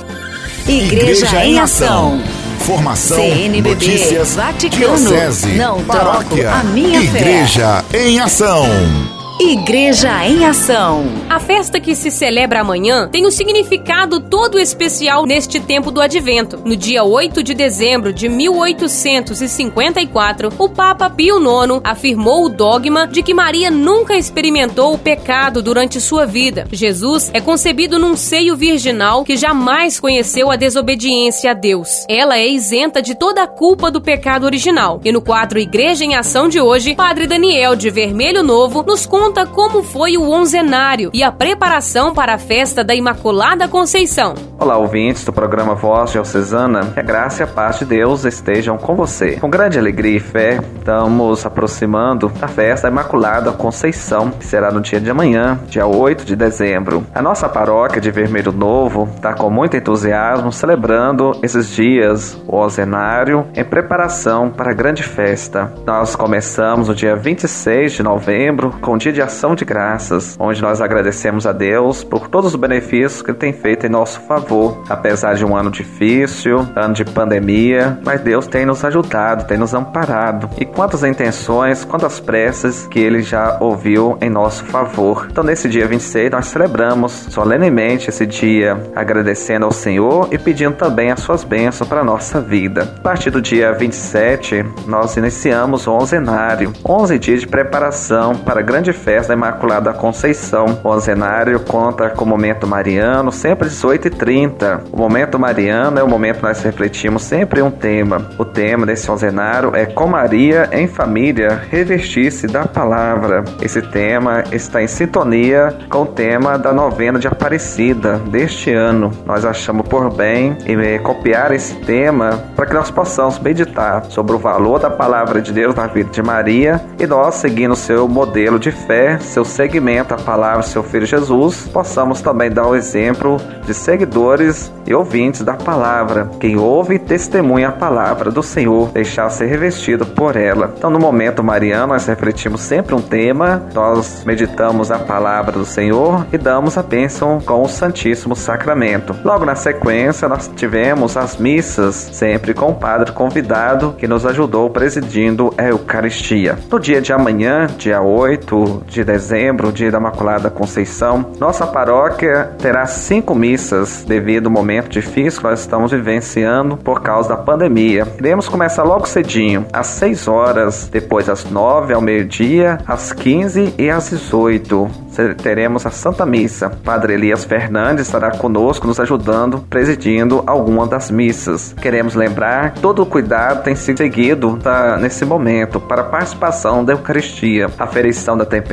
Igreja, 0.67 1.27
Igreja 1.27 1.45
em 1.45 1.59
Ação. 1.59 2.19
Informação, 2.59 3.15
CNBB, 3.17 3.69
notícias, 3.69 4.35
Vaticano, 4.35 4.97
diocese, 4.97 5.47
não 5.53 5.81
paróquia, 5.85 6.51
a 6.51 6.63
minha 6.65 7.01
Igreja 7.01 7.85
fé. 7.89 8.05
em 8.05 8.19
Ação. 8.19 9.18
Igreja 9.41 10.27
em 10.27 10.45
Ação. 10.45 11.05
A 11.29 11.39
festa 11.39 11.79
que 11.79 11.95
se 11.95 12.11
celebra 12.11 12.59
amanhã 12.59 13.07
tem 13.07 13.25
um 13.25 13.31
significado 13.31 14.19
todo 14.19 14.59
especial 14.59 15.25
neste 15.25 15.61
tempo 15.61 15.91
do 15.91 16.01
advento. 16.01 16.61
No 16.65 16.75
dia 16.75 17.05
8 17.05 17.41
de 17.41 17.53
dezembro 17.53 18.11
de 18.11 18.27
1854, 18.27 20.49
o 20.59 20.67
Papa 20.67 21.09
Pio 21.09 21.37
IX 21.37 21.79
afirmou 21.85 22.43
o 22.43 22.49
dogma 22.49 23.07
de 23.07 23.23
que 23.23 23.33
Maria 23.33 23.71
nunca 23.71 24.17
experimentou 24.17 24.93
o 24.93 24.97
pecado 24.97 25.63
durante 25.63 26.01
sua 26.01 26.25
vida. 26.25 26.67
Jesus 26.69 27.31
é 27.33 27.39
concebido 27.39 27.97
num 27.97 28.17
seio 28.17 28.57
virginal 28.57 29.23
que 29.23 29.37
jamais 29.37 30.01
conheceu 30.01 30.51
a 30.51 30.57
desobediência 30.57 31.51
a 31.51 31.53
Deus. 31.53 32.03
Ela 32.09 32.37
é 32.37 32.45
isenta 32.45 33.01
de 33.01 33.15
toda 33.15 33.43
a 33.43 33.47
culpa 33.47 33.89
do 33.89 34.01
pecado 34.01 34.43
original. 34.43 34.99
E 35.05 35.13
no 35.13 35.21
quadro 35.21 35.59
Igreja 35.59 36.03
em 36.03 36.15
Ação 36.15 36.49
de 36.49 36.59
hoje, 36.59 36.93
Padre 36.93 37.25
Daniel 37.25 37.77
de 37.77 37.89
Vermelho 37.89 38.43
Novo 38.43 38.83
nos 38.83 39.05
conta 39.05 39.28
conta 39.29 39.45
como 39.45 39.83
foi 39.83 40.17
o 40.17 40.27
onzenário 40.27 41.11
e 41.13 41.21
a 41.21 41.31
preparação 41.31 42.15
para 42.15 42.33
a 42.33 42.37
festa 42.39 42.83
da 42.83 42.95
Imaculada 42.95 43.67
Conceição. 43.67 44.33
Olá, 44.59 44.75
ouvintes 44.75 45.23
do 45.23 45.31
programa 45.31 45.73
Voz 45.73 46.11
Diocesana. 46.11 46.87
Que 46.93 46.99
a 46.99 47.03
graça 47.03 47.43
e 47.43 47.45
a 47.45 47.47
paz 47.47 47.79
de 47.79 47.85
Deus 47.85 48.25
estejam 48.25 48.77
com 48.77 48.93
você. 48.95 49.37
Com 49.37 49.49
grande 49.49 49.79
alegria 49.79 50.17
e 50.17 50.19
fé, 50.19 50.59
estamos 50.77 51.45
aproximando 51.45 52.27
da 52.27 52.47
festa 52.47 52.87
da 52.87 52.91
Imaculada 52.91 53.51
Conceição, 53.53 54.31
que 54.31 54.45
será 54.45 54.69
no 54.69 54.81
dia 54.81 54.99
de 54.99 55.09
amanhã, 55.09 55.59
dia 55.67 55.85
8 55.85 56.25
de 56.25 56.35
dezembro. 56.35 57.05
A 57.15 57.21
nossa 57.21 57.47
paróquia 57.47 58.01
de 58.01 58.11
Vermelho 58.11 58.51
Novo 58.51 59.07
está 59.15 59.33
com 59.33 59.49
muito 59.49 59.77
entusiasmo 59.77 60.51
celebrando 60.51 61.31
esses 61.41 61.69
dias 61.69 62.35
o 62.45 62.57
onzenário 62.57 63.47
em 63.55 63.63
preparação 63.63 64.49
para 64.49 64.71
a 64.71 64.75
grande 64.75 65.03
festa. 65.03 65.71
Nós 65.85 66.17
começamos 66.17 66.89
no 66.89 66.95
dia 66.95 67.15
26 67.15 67.93
de 67.93 68.03
novembro 68.03 68.75
com 68.81 68.95
o 68.95 68.97
dia 68.97 69.13
de 69.13 69.18
de 69.19 69.23
ação 69.23 69.53
de 69.53 69.65
graças, 69.65 70.37
onde 70.39 70.61
nós 70.61 70.79
agradecemos 70.79 71.45
a 71.45 71.51
Deus 71.51 72.05
por 72.05 72.29
todos 72.29 72.53
os 72.53 72.55
benefícios 72.55 73.21
que 73.21 73.31
Ele 73.31 73.37
tem 73.37 73.51
feito 73.51 73.85
em 73.85 73.89
nosso 73.89 74.21
favor, 74.21 74.81
apesar 74.87 75.33
de 75.33 75.43
um 75.43 75.57
ano 75.57 75.69
difícil, 75.69 76.65
ano 76.73 76.93
de 76.93 77.03
pandemia, 77.03 77.99
mas 78.05 78.21
Deus 78.21 78.47
tem 78.47 78.65
nos 78.65 78.85
ajudado, 78.85 79.43
tem 79.43 79.57
nos 79.57 79.73
amparado. 79.73 80.49
E 80.57 80.63
quantas 80.63 81.03
intenções, 81.03 81.83
quantas 81.83 82.17
preces 82.17 82.87
que 82.87 82.97
Ele 82.97 83.21
já 83.21 83.57
ouviu 83.59 84.17
em 84.21 84.29
nosso 84.29 84.63
favor. 84.63 85.27
Então, 85.29 85.43
nesse 85.43 85.67
dia 85.67 85.85
26, 85.85 86.31
nós 86.31 86.45
celebramos 86.45 87.11
solenemente 87.11 88.09
esse 88.09 88.25
dia, 88.25 88.81
agradecendo 88.95 89.65
ao 89.65 89.71
Senhor 89.73 90.29
e 90.31 90.37
pedindo 90.37 90.77
também 90.77 91.11
as 91.11 91.19
suas 91.19 91.43
bênçãos 91.43 91.89
para 91.89 91.99
a 91.99 92.05
nossa 92.05 92.39
vida. 92.39 92.83
A 92.99 93.01
partir 93.01 93.31
do 93.31 93.41
dia 93.41 93.73
27, 93.73 94.63
nós 94.87 95.17
iniciamos 95.17 95.87
o 95.87 95.91
onzenário, 95.91 96.71
11 96.87 97.19
dias 97.19 97.41
de 97.41 97.47
preparação 97.47 98.33
para 98.33 98.61
a 98.61 98.63
grande 98.63 98.93
festa 98.99 99.29
da 99.29 99.33
Imaculada 99.33 99.93
Conceição. 99.93 100.79
O 100.83 100.89
onzenário 100.89 101.59
conta 101.61 102.09
com 102.09 102.25
o 102.25 102.27
momento 102.27 102.67
mariano, 102.67 103.31
sempre 103.31 103.67
às 103.67 103.73
18h30. 103.73 104.81
O 104.91 104.97
momento 104.97 105.39
mariano 105.39 105.99
é 105.99 106.03
o 106.03 106.07
momento 106.07 106.37
que 106.37 106.43
nós 106.43 106.61
refletimos 106.61 107.23
sempre 107.23 107.61
um 107.61 107.71
tema. 107.71 108.29
O 108.37 108.45
tema 108.45 108.85
desse 108.85 109.09
onzenário 109.09 109.75
é 109.75 109.85
Com 109.85 110.07
Maria 110.07 110.69
em 110.71 110.87
Família, 110.87 111.61
revestir-se 111.69 112.47
da 112.47 112.65
palavra. 112.65 113.43
Esse 113.61 113.81
tema 113.81 114.43
está 114.51 114.81
em 114.81 114.87
sintonia 114.87 115.75
com 115.89 116.03
o 116.03 116.05
tema 116.05 116.57
da 116.57 116.73
novena 116.73 117.19
de 117.19 117.27
Aparecida 117.27 118.17
deste 118.17 118.73
ano. 118.73 119.11
Nós 119.25 119.45
achamos 119.45 119.87
por 119.87 120.13
bem 120.13 120.57
e 120.65 120.99
copiar 120.99 121.51
esse 121.51 121.75
tema 121.75 122.43
para 122.55 122.65
que 122.65 122.73
nós 122.73 122.91
possamos 122.91 123.39
meditar 123.39 124.05
sobre 124.05 124.35
o 124.35 124.39
valor 124.39 124.79
da 124.79 124.89
palavra 124.89 125.41
de 125.41 125.51
Deus 125.51 125.75
na 125.75 125.87
vida 125.87 126.09
de 126.09 126.21
Maria 126.21 126.81
e 126.99 127.05
nós, 127.05 127.35
seguindo 127.35 127.75
seu 127.75 128.07
modelo 128.07 128.59
de 128.59 128.71
fé, 128.71 128.88
seu 129.19 129.45
segmento, 129.45 130.13
a 130.13 130.17
palavra 130.17 130.61
do 130.61 130.65
seu 130.65 130.81
Filho 130.81 131.05
Jesus, 131.05 131.67
possamos 131.71 132.21
também 132.21 132.49
dar 132.49 132.67
o 132.67 132.75
exemplo 132.75 133.37
de 133.65 133.73
seguidores 133.73 134.71
e 134.87 134.93
ouvintes 134.93 135.41
da 135.41 135.53
palavra. 135.53 136.31
Quem 136.39 136.57
ouve 136.57 136.95
e 136.95 136.99
testemunha 136.99 137.69
a 137.69 137.71
palavra 137.71 138.31
do 138.31 138.41
Senhor, 138.41 138.89
deixar 138.89 139.29
ser 139.29 139.45
revestido 139.45 140.05
por 140.05 140.35
ela. 140.35 140.73
Então, 140.75 140.89
no 140.89 140.97
momento 140.97 141.43
mariano, 141.43 141.93
nós 141.93 142.07
refletimos 142.07 142.61
sempre 142.61 142.95
um 142.95 143.01
tema, 143.01 143.61
nós 143.73 144.23
meditamos 144.25 144.89
a 144.89 144.97
palavra 144.97 145.51
do 145.51 145.65
Senhor 145.65 146.25
e 146.33 146.37
damos 146.37 146.77
a 146.77 146.81
bênção 146.81 147.39
com 147.39 147.61
o 147.61 147.69
Santíssimo 147.69 148.35
Sacramento. 148.35 149.15
Logo 149.23 149.45
na 149.45 149.55
sequência, 149.55 150.27
nós 150.27 150.49
tivemos 150.55 151.15
as 151.15 151.37
missas, 151.37 151.95
sempre 151.95 152.55
com 152.55 152.71
o 152.71 152.75
padre 152.75 153.11
convidado 153.11 153.93
que 153.97 154.07
nos 154.07 154.25
ajudou 154.25 154.69
presidindo 154.71 155.53
a 155.57 155.65
Eucaristia. 155.65 156.57
No 156.71 156.79
dia 156.79 156.99
de 156.99 157.13
amanhã, 157.13 157.67
dia 157.77 158.01
8 158.01 158.78
de 158.87 159.03
dezembro, 159.03 159.71
dia 159.71 159.91
da 159.91 159.97
Imaculada 159.97 160.49
Conceição, 160.49 161.31
nossa 161.39 161.65
paróquia 161.65 162.51
terá 162.57 162.85
cinco 162.85 163.35
missas 163.35 164.03
devido 164.07 164.47
ao 164.47 164.51
momento 164.51 164.89
difícil 164.89 165.41
que 165.41 165.47
nós 165.47 165.59
estamos 165.59 165.91
vivenciando 165.91 166.77
por 166.77 167.01
causa 167.01 167.29
da 167.29 167.37
pandemia. 167.37 168.07
Iremos 168.17 168.47
começar 168.47 168.83
logo 168.83 169.07
cedinho, 169.07 169.65
às 169.71 169.87
6 169.87 170.27
horas, 170.27 170.89
depois 170.91 171.29
às 171.29 171.49
9 171.49 171.93
ao 171.93 172.01
meio-dia, 172.01 172.79
às 172.85 173.11
15 173.11 173.73
e 173.77 173.89
às 173.89 174.09
18 174.09 175.09
teremos 175.41 175.85
a 175.85 175.89
Santa 175.89 176.25
Missa. 176.25 176.69
Padre 176.69 177.13
Elias 177.13 177.43
Fernandes 177.43 178.05
estará 178.05 178.31
conosco, 178.31 178.87
nos 178.87 178.99
ajudando, 178.99 179.59
presidindo 179.69 180.43
alguma 180.47 180.87
das 180.87 181.11
missas. 181.11 181.73
Queremos 181.81 182.15
lembrar 182.15 182.73
todo 182.75 183.01
o 183.01 183.05
cuidado 183.05 183.63
tem 183.63 183.75
sido 183.75 183.97
seguido 183.97 184.57
tá, 184.61 184.97
nesse 184.97 185.25
momento 185.25 185.79
para 185.79 186.01
a 186.01 186.05
participação 186.05 186.85
da 186.85 186.93
Eucaristia, 186.93 187.69
aferição 187.77 188.37
da 188.37 188.45
temperatura, 188.45 188.68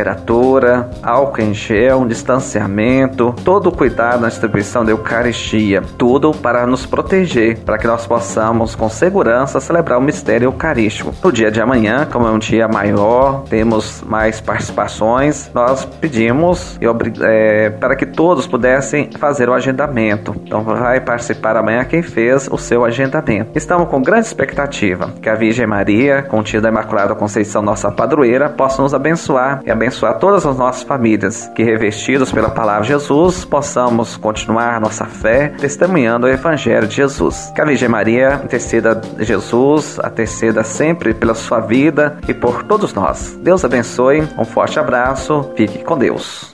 álcool 1.02 1.42
em 1.42 1.54
gel, 1.54 2.04
distanciamento, 2.06 3.34
todo 3.44 3.68
o 3.68 3.72
cuidado 3.72 4.20
na 4.20 4.28
distribuição 4.28 4.84
da 4.84 4.90
Eucaristia, 4.90 5.82
tudo 5.96 6.32
para 6.32 6.66
nos 6.66 6.84
proteger, 6.84 7.58
para 7.60 7.78
que 7.78 7.86
nós 7.86 8.06
possamos 8.06 8.74
com 8.74 8.88
segurança 8.88 9.60
celebrar 9.60 9.98
o 9.98 10.02
mistério 10.02 10.46
eucarístico. 10.46 11.14
No 11.22 11.32
dia 11.32 11.50
de 11.50 11.60
amanhã, 11.60 12.06
como 12.10 12.26
é 12.26 12.30
um 12.30 12.38
dia 12.38 12.68
maior, 12.68 13.44
temos 13.48 14.02
mais 14.06 14.40
participações, 14.40 15.50
nós 15.54 15.84
pedimos 15.84 16.16
pedimos 16.26 16.78
é, 17.22 17.70
para 17.70 17.94
que 17.94 18.06
todos 18.06 18.46
pudessem 18.46 19.10
fazer 19.18 19.48
o 19.48 19.52
agendamento. 19.52 20.34
Então 20.44 20.62
vai 20.62 21.00
participar 21.00 21.56
amanhã 21.56 21.84
quem 21.84 22.02
fez 22.02 22.48
o 22.50 22.58
seu 22.58 22.84
agendamento. 22.84 23.50
Estamos 23.54 23.88
com 23.88 24.00
grande 24.02 24.26
expectativa 24.26 25.12
que 25.20 25.28
a 25.28 25.34
Virgem 25.34 25.66
Maria, 25.66 26.22
contida 26.22 26.68
Imaculada 26.68 27.14
Conceição, 27.14 27.62
nossa 27.62 27.90
padroeira, 27.90 28.48
possa 28.48 28.82
nos 28.82 28.94
abençoar 28.94 29.60
e 29.64 29.70
abençoar 29.70 29.85
todas 30.14 30.46
as 30.46 30.56
nossas 30.56 30.82
famílias, 30.82 31.50
que 31.54 31.62
revestidos 31.62 32.32
pela 32.32 32.50
palavra 32.50 32.82
de 32.82 32.88
Jesus, 32.88 33.44
possamos 33.44 34.16
continuar 34.16 34.80
nossa 34.80 35.04
fé 35.04 35.48
testemunhando 35.58 36.26
o 36.26 36.30
Evangelho 36.30 36.86
de 36.86 36.96
Jesus. 36.96 37.52
Que 37.54 37.60
a 37.60 37.64
Virgem 37.64 37.88
Maria 37.88 38.40
interceda 38.44 39.00
Jesus, 39.18 39.98
interceda 39.98 40.62
sempre 40.64 41.14
pela 41.14 41.34
sua 41.34 41.60
vida 41.60 42.18
e 42.28 42.34
por 42.34 42.62
todos 42.64 42.94
nós. 42.94 43.38
Deus 43.42 43.64
abençoe, 43.64 44.26
um 44.38 44.44
forte 44.44 44.78
abraço, 44.78 45.50
fique 45.56 45.84
com 45.84 45.96
Deus. 45.96 46.50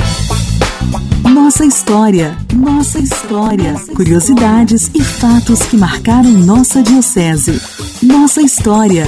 Nossa 1.32 1.64
história, 1.64 2.36
nossa 2.54 2.98
história. 2.98 3.74
Curiosidades 3.94 4.90
e 4.94 5.02
fatos 5.02 5.62
que 5.62 5.76
marcaram 5.76 6.30
nossa 6.30 6.82
diocese. 6.82 7.60
Nossa 8.02 8.42
história. 8.42 9.06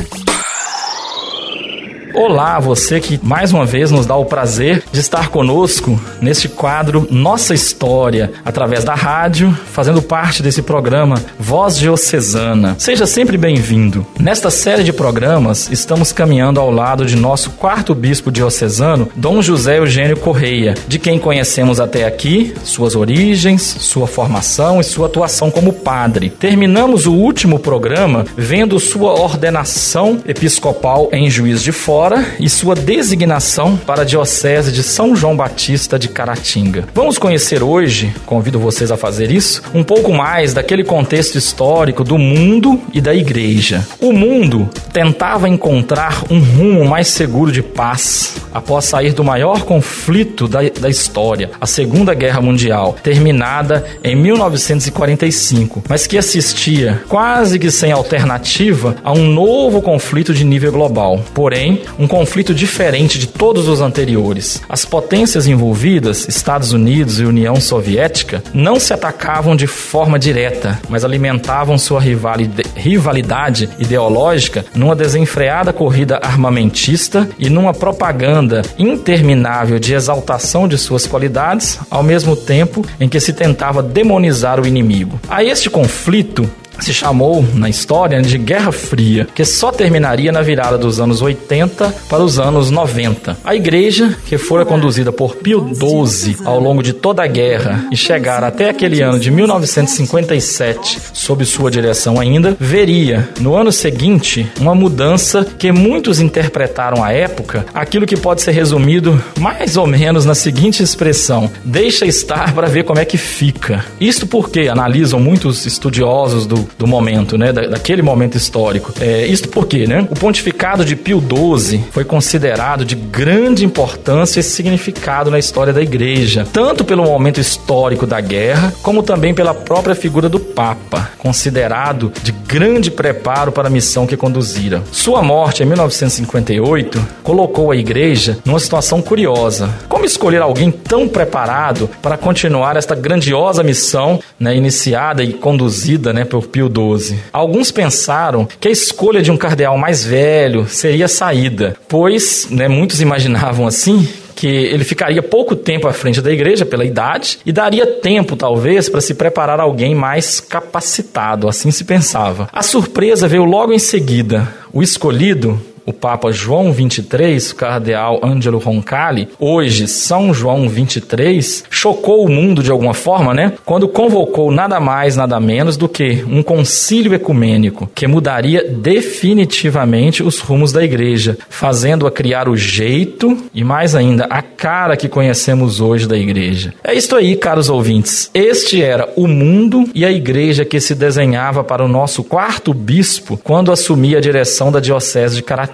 Olá, 2.17 2.61
você 2.61 3.01
que 3.01 3.19
mais 3.25 3.53
uma 3.53 3.67
vez 3.67 3.91
nos 3.91 4.07
dá 4.07 4.15
o 4.15 4.25
prazer 4.25 4.85
de 4.93 5.01
estar 5.01 5.31
conosco 5.31 6.01
neste 6.21 6.49
quadro 6.49 7.09
Nossa 7.11 7.53
História, 7.53 8.31
através 8.45 8.85
da 8.85 8.95
rádio, 8.95 9.53
fazendo 9.73 10.01
parte 10.01 10.41
desse 10.41 10.63
programa 10.63 11.17
Voz 11.41 11.77
Diocesana. 11.77 12.77
Seja 12.79 13.05
sempre 13.05 13.37
bem-vindo. 13.37 14.07
Nesta 14.17 14.49
série 14.49 14.85
de 14.85 14.93
programas, 14.93 15.69
estamos 15.73 16.13
caminhando 16.13 16.61
ao 16.61 16.71
lado 16.71 17.05
de 17.05 17.17
nosso 17.17 17.51
quarto 17.51 17.97
bispo 17.97 18.31
diocesano, 18.31 19.09
Dom 19.17 19.43
José 19.43 19.79
Eugênio 19.79 20.17
Correia, 20.17 20.75
de 20.87 21.01
quem 21.01 21.19
conhecemos 21.19 21.81
até 21.81 22.07
aqui 22.07 22.55
suas 22.63 22.95
origens, 22.95 23.63
sua 23.81 24.07
formação 24.07 24.81
e 24.81 24.85
sua 24.85 25.07
atuação 25.07 25.51
como 25.51 25.73
padre. 25.73 26.31
Terminamos 26.31 27.07
o 27.07 27.13
último 27.13 27.59
programa 27.59 28.25
vendo 28.37 28.79
sua 28.79 29.21
ordenação 29.21 30.21
episcopal 30.25 31.09
em 31.11 31.29
Juiz 31.29 31.61
de 31.61 31.73
Fora 31.73 32.04
e 32.39 32.51
sua 32.51 32.75
designação 32.75 33.79
para 33.79 34.03
a 34.03 34.05
Diocese 34.05 34.71
de 34.71 34.83
São 34.83 35.17
João 35.17 35.35
Batista 35.35 35.99
de 35.99 36.09
Caratinga. 36.09 36.85
Vamos 36.93 37.17
conhecer 37.17 37.63
hoje, 37.63 38.15
convido 38.27 38.59
vocês 38.59 38.91
a 38.91 38.97
fazer 38.97 39.31
isso, 39.31 39.63
um 39.73 39.83
pouco 39.83 40.13
mais 40.13 40.53
daquele 40.53 40.85
contexto 40.85 41.39
histórico 41.39 42.05
do 42.05 42.19
mundo 42.19 42.79
e 42.93 43.01
da 43.01 43.15
igreja. 43.15 43.87
O 44.01 44.13
mundo 44.13 44.69
tentava 44.93 45.49
encontrar 45.49 46.25
um 46.31 46.41
rumo 46.41 46.85
mais 46.85 47.09
seguro 47.09 47.51
de 47.51 47.63
paz 47.63 48.35
após 48.53 48.85
sair 48.85 49.13
do 49.13 49.25
maior 49.25 49.63
conflito 49.63 50.47
da, 50.47 50.61
da 50.63 50.89
história, 50.89 51.51
a 51.61 51.67
Segunda 51.67 52.15
Guerra 52.15 52.41
Mundial, 52.41 52.97
terminada 53.03 53.85
em 54.05 54.15
1945, 54.15 55.83
mas 55.89 56.07
que 56.07 56.19
assistia 56.19 57.03
quase 57.09 57.59
que 57.59 57.71
sem 57.71 57.91
alternativa 57.91 58.97
a 59.03 59.13
um 59.13 59.27
novo 59.27 59.83
conflito 59.83 60.35
de 60.35 60.45
nível 60.45 60.71
global. 60.71 61.21
Porém, 61.33 61.83
um 61.99 62.07
conflito 62.07 62.55
diferente 62.55 63.19
de 63.19 63.27
todos 63.27 63.69
os 63.69 63.81
anteriores. 63.81 64.63
As 64.69 64.85
potências 64.85 65.47
envolvidas, 65.47 66.29
Estados 66.29 66.73
Unidos 66.73 67.21
e 67.21 67.25
União 67.25 67.57
Soviética, 67.57 68.43
não 68.53 68.79
se 68.79 68.93
atacavam 68.93 69.57
de 69.57 69.67
forma 69.67 70.19
direta, 70.19 70.81
mas 70.89 71.05
alimentavam 71.05 71.79
sua 71.79 72.01
rivalidade 72.01 73.69
ideológica 73.79 74.65
numa 74.75 74.95
desenfreada 74.95 75.73
corrida 75.73 76.19
armamentista 76.23 77.29
e 77.39 77.49
numa 77.49 77.73
propaganda 77.73 78.63
interminável 78.79 79.79
de 79.79 79.95
exaltação 79.95 80.67
de 80.69 80.79
suas 80.79 81.07
qualidades, 81.07 81.79
ao 81.91 82.03
mesmo 82.03 82.37
tempo 82.37 82.85
em 83.01 83.09
que 83.09 83.21
se 83.21 83.33
tentava 83.33 83.83
demonizar 83.83 84.61
o 84.61 84.67
inimigo. 84.67 85.21
A 85.29 85.43
este 85.45 85.71
conflito 85.71 86.49
se 86.81 86.93
chamou 86.93 87.45
na 87.55 87.69
história 87.69 88.21
de 88.21 88.39
Guerra 88.39 88.73
Fria, 88.73 89.27
que 89.35 89.45
só 89.45 89.71
terminaria 89.71 90.33
na 90.33 90.43
virada 90.43 90.77
dos 90.77 91.01
anos 91.01 91.23
80 91.23 91.95
para 92.09 92.23
os 92.23 92.39
anos 92.39 92.71
90. 92.71 93.39
A 93.45 93.55
igreja, 93.55 94.17
que 94.27 94.39
fora 94.39 94.65
conduzida 94.65 95.13
por 95.13 95.37
Pio 95.37 95.71
XII 95.75 96.37
ao 96.45 96.61
longo 96.61 96.83
de 96.83 96.93
toda 96.93 97.23
a 97.23 97.27
guerra 97.27 97.87
e 97.91 97.97
chegar 97.97 98.43
até 98.45 98.69
aquele 98.69 99.01
ano 99.03 99.19
de 99.19 99.31
1957 99.31 100.99
sob 101.13 101.45
sua 101.45 101.71
direção 101.71 102.21
ainda, 102.21 102.57
veria 102.59 103.29
no 103.41 103.55
ano 103.55 103.73
seguinte 103.73 104.51
uma 104.61 104.75
mudança 104.75 105.47
que 105.59 105.73
muitos 105.73 106.21
interpretaram 106.21 107.03
à 107.03 107.13
época 107.13 107.67
aquilo 107.75 108.07
que 108.07 108.17
pode 108.17 108.43
ser 108.43 108.53
resumido 108.53 109.23
mais 109.39 109.77
ou 109.77 109.87
menos 109.87 110.25
na 110.25 110.35
seguinte 110.35 110.83
expressão: 110.83 111.51
deixa 111.65 112.07
estar 112.07 112.55
para 112.55 112.69
ver 112.69 112.85
como 112.85 112.99
é 112.99 113.05
que 113.05 113.17
fica. 113.17 113.85
Isto 114.01 114.27
porque 114.27 114.69
analisam 114.69 115.21
muitos 115.21 115.67
estudiosos 115.67 116.47
do 116.47 116.64
do, 116.79 116.87
momento, 116.87 117.37
né? 117.37 117.53
Da, 117.53 117.63
daquele 117.63 118.03
momento 118.03 118.37
histórico. 118.37 118.93
É, 119.01 119.27
isto 119.27 119.49
porque, 119.49 119.87
né? 119.87 120.07
O 120.11 120.15
pontificado 120.15 120.85
de 120.85 120.97
Pio 120.97 121.21
XII 121.21 121.85
foi 121.91 122.05
considerado 122.05 122.85
de 122.85 122.95
grande 122.95 123.65
importância 123.65 124.41
e 124.41 124.43
significado 124.43 125.31
na 125.31 125.39
história 125.39 125.73
da 125.73 125.83
igreja, 125.83 126.47
tanto 126.53 126.85
pelo 126.85 127.05
momento 127.05 127.41
histórico 127.41 128.07
da 128.07 128.21
guerra, 128.21 128.73
como 128.83 129.03
também 129.03 129.35
pela 129.35 129.55
própria 129.55 129.95
figura 129.95 130.29
do 130.29 130.41
Papa, 130.41 131.11
considerado 131.19 132.13
de 132.23 132.33
grande 132.33 132.91
preparo 132.91 133.53
para 133.53 133.69
a 133.69 133.71
missão 133.71 134.07
que 134.07 134.17
conduzira. 134.17 134.83
Sua 134.93 135.23
morte 135.23 135.63
em 135.63 135.67
1958 135.67 137.07
colocou 137.23 137.71
a 137.71 137.77
igreja 137.77 138.39
numa 138.45 138.61
situação 138.61 139.03
curiosa. 139.03 139.69
Como 139.89 140.05
escolher 140.05 140.43
alguém 140.43 140.71
tão 140.71 141.09
preparado 141.09 141.89
para 142.03 142.17
continuar 142.17 142.77
esta 142.77 142.95
grandiosa 142.95 143.63
missão, 143.63 144.21
né, 144.39 144.57
iniciada 144.57 145.23
e 145.23 145.33
conduzida, 145.33 146.13
né, 146.13 146.25
por 146.25 146.43
Pio 146.55 146.69
XII. 146.69 147.19
Alguns 147.33 147.73
pensaram 147.73 148.47
que 148.61 148.69
a 148.69 148.71
escolha 148.71 149.21
de 149.21 149.33
um 149.33 149.37
cardeal 149.37 149.77
mais 149.77 150.05
velho 150.05 150.69
seria 150.69 151.07
a 151.07 151.09
saída, 151.09 151.77
pois 151.89 152.47
né, 152.49 152.69
muitos 152.69 153.01
imaginavam 153.01 153.67
assim 153.67 154.09
que 154.37 154.47
ele 154.47 154.85
ficaria 154.85 155.21
pouco 155.21 155.57
tempo 155.57 155.89
à 155.89 155.93
frente 155.93 156.21
da 156.21 156.33
igreja 156.33 156.65
pela 156.65 156.85
idade 156.85 157.41
e 157.45 157.51
daria 157.51 157.87
tempo, 157.87 158.37
talvez, 158.37 158.89
para 158.89 159.01
se 159.01 159.15
preparar 159.15 159.59
alguém 159.59 159.97
mais 159.97 160.39
capacitado, 160.39 161.49
assim 161.49 161.73
se 161.73 161.85
pensava. 161.85 162.49
A 162.53 162.63
surpresa 162.63 163.27
veio 163.27 163.45
logo 163.45 163.73
em 163.73 163.79
seguida. 163.79 164.49
O 164.73 164.83
escolhido 164.83 165.61
o 165.87 165.93
Papa 165.93 166.33
João 166.33 166.73
23, 166.73 167.51
o 167.51 167.57
cardeal 167.57 168.21
Angelo 168.23 168.59
Roncalli, 168.59 169.29
hoje 169.39 169.87
São 169.87 170.33
João 170.33 170.69
23, 170.69 171.65
chocou 171.71 172.25
o 172.25 172.29
mundo 172.29 172.63
de 172.63 172.71
alguma 172.71 172.95
forma, 172.95 173.35
né? 173.35 173.53
Quando 173.65 173.89
convocou 173.89 174.51
nada 174.51 174.81
mais, 174.81 175.17
nada 175.17 175.39
menos 175.39 175.77
do 175.77 175.89
que 175.89 176.25
um 176.27 176.43
concílio 176.43 177.15
ecumênico 177.15 177.89
que 177.95 178.07
mudaria 178.07 178.65
definitivamente 178.69 180.23
os 180.23 180.41
rumos 180.41 180.73
da 180.73 180.83
igreja, 180.83 181.37
fazendo-a 181.49 182.11
criar 182.11 182.49
o 182.49 182.57
jeito 182.57 183.37
e 183.53 183.63
mais 183.63 183.95
ainda 183.95 184.25
a 184.31 184.41
cara 184.43 184.97
que 184.97 185.09
conhecemos 185.09 185.81
hoje 185.81 186.09
da 186.09 186.17
igreja. 186.17 186.73
É 186.83 186.95
isto 186.95 187.15
aí, 187.17 187.37
caros 187.37 187.69
ouvintes. 187.69 188.31
Este 188.33 188.83
era 188.83 189.09
o 189.17 189.27
mundo 189.27 189.85
e 189.95 190.05
a 190.05 190.11
igreja 190.11 190.65
que 190.65 190.81
se 190.81 190.95
desenhava 190.95 191.63
para 191.63 191.85
o 191.85 191.89
nosso 191.89 192.25
quarto 192.25 192.73
bispo 192.73 193.39
quando 193.43 193.71
assumia 193.71 194.19
a 194.19 194.21
direção 194.21 194.73
da 194.73 194.81
diocese 194.81 195.37
de 195.37 195.43
Caratinga. 195.43 195.74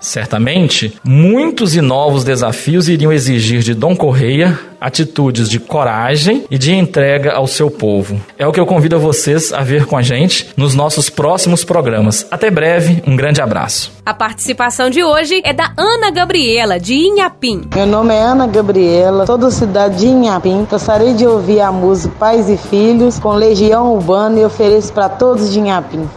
Certamente, 0.00 0.94
muitos 1.04 1.74
e 1.74 1.80
novos 1.80 2.24
desafios 2.24 2.88
iriam 2.88 3.12
exigir 3.12 3.60
de 3.60 3.74
Dom 3.74 3.96
Correia 3.96 4.58
atitudes 4.80 5.48
de 5.48 5.60
coragem 5.60 6.44
e 6.50 6.56
de 6.56 6.74
entrega 6.74 7.32
ao 7.32 7.46
seu 7.46 7.70
povo. 7.70 8.18
É 8.38 8.46
o 8.46 8.52
que 8.52 8.58
eu 8.58 8.66
convido 8.66 8.96
a 8.96 8.98
vocês 8.98 9.52
a 9.52 9.62
ver 9.62 9.84
com 9.84 9.96
a 9.96 10.02
gente 10.02 10.48
nos 10.56 10.74
nossos 10.74 11.10
próximos 11.10 11.64
programas. 11.64 12.26
Até 12.30 12.50
breve, 12.50 13.02
um 13.06 13.14
grande 13.14 13.42
abraço. 13.42 13.92
A 14.06 14.14
participação 14.14 14.88
de 14.88 15.04
hoje 15.04 15.40
é 15.44 15.52
da 15.52 15.72
Ana 15.76 16.10
Gabriela, 16.10 16.80
de 16.80 16.94
Inhapim. 16.94 17.62
Meu 17.74 17.86
nome 17.86 18.14
é 18.14 18.22
Ana 18.22 18.46
Gabriela, 18.46 19.26
sou 19.26 19.36
da 19.36 19.50
cidade 19.50 19.98
de 19.98 20.06
Inhapim. 20.06 20.66
Gostaria 20.68 21.12
de 21.12 21.26
ouvir 21.26 21.60
a 21.60 21.70
música 21.70 22.14
Pais 22.18 22.48
e 22.48 22.56
Filhos 22.56 23.18
com 23.18 23.32
Legião 23.32 23.94
Urbana 23.94 24.40
e 24.40 24.44
ofereço 24.44 24.92
para 24.92 25.08
todos 25.08 25.52
de 25.52 25.58
Inhapim. 25.58 26.08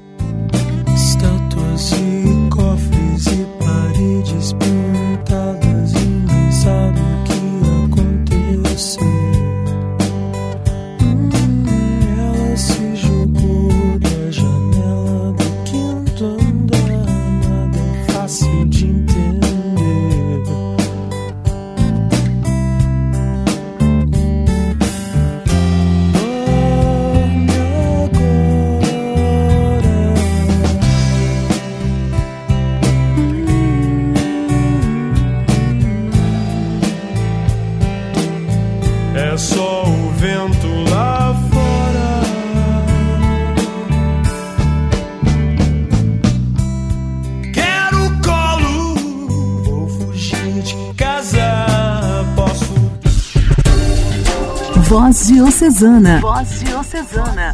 Voz 55.13 55.28
Diocesana. 55.28 56.19
Voz 56.21 56.60
Diocesana. 56.60 57.54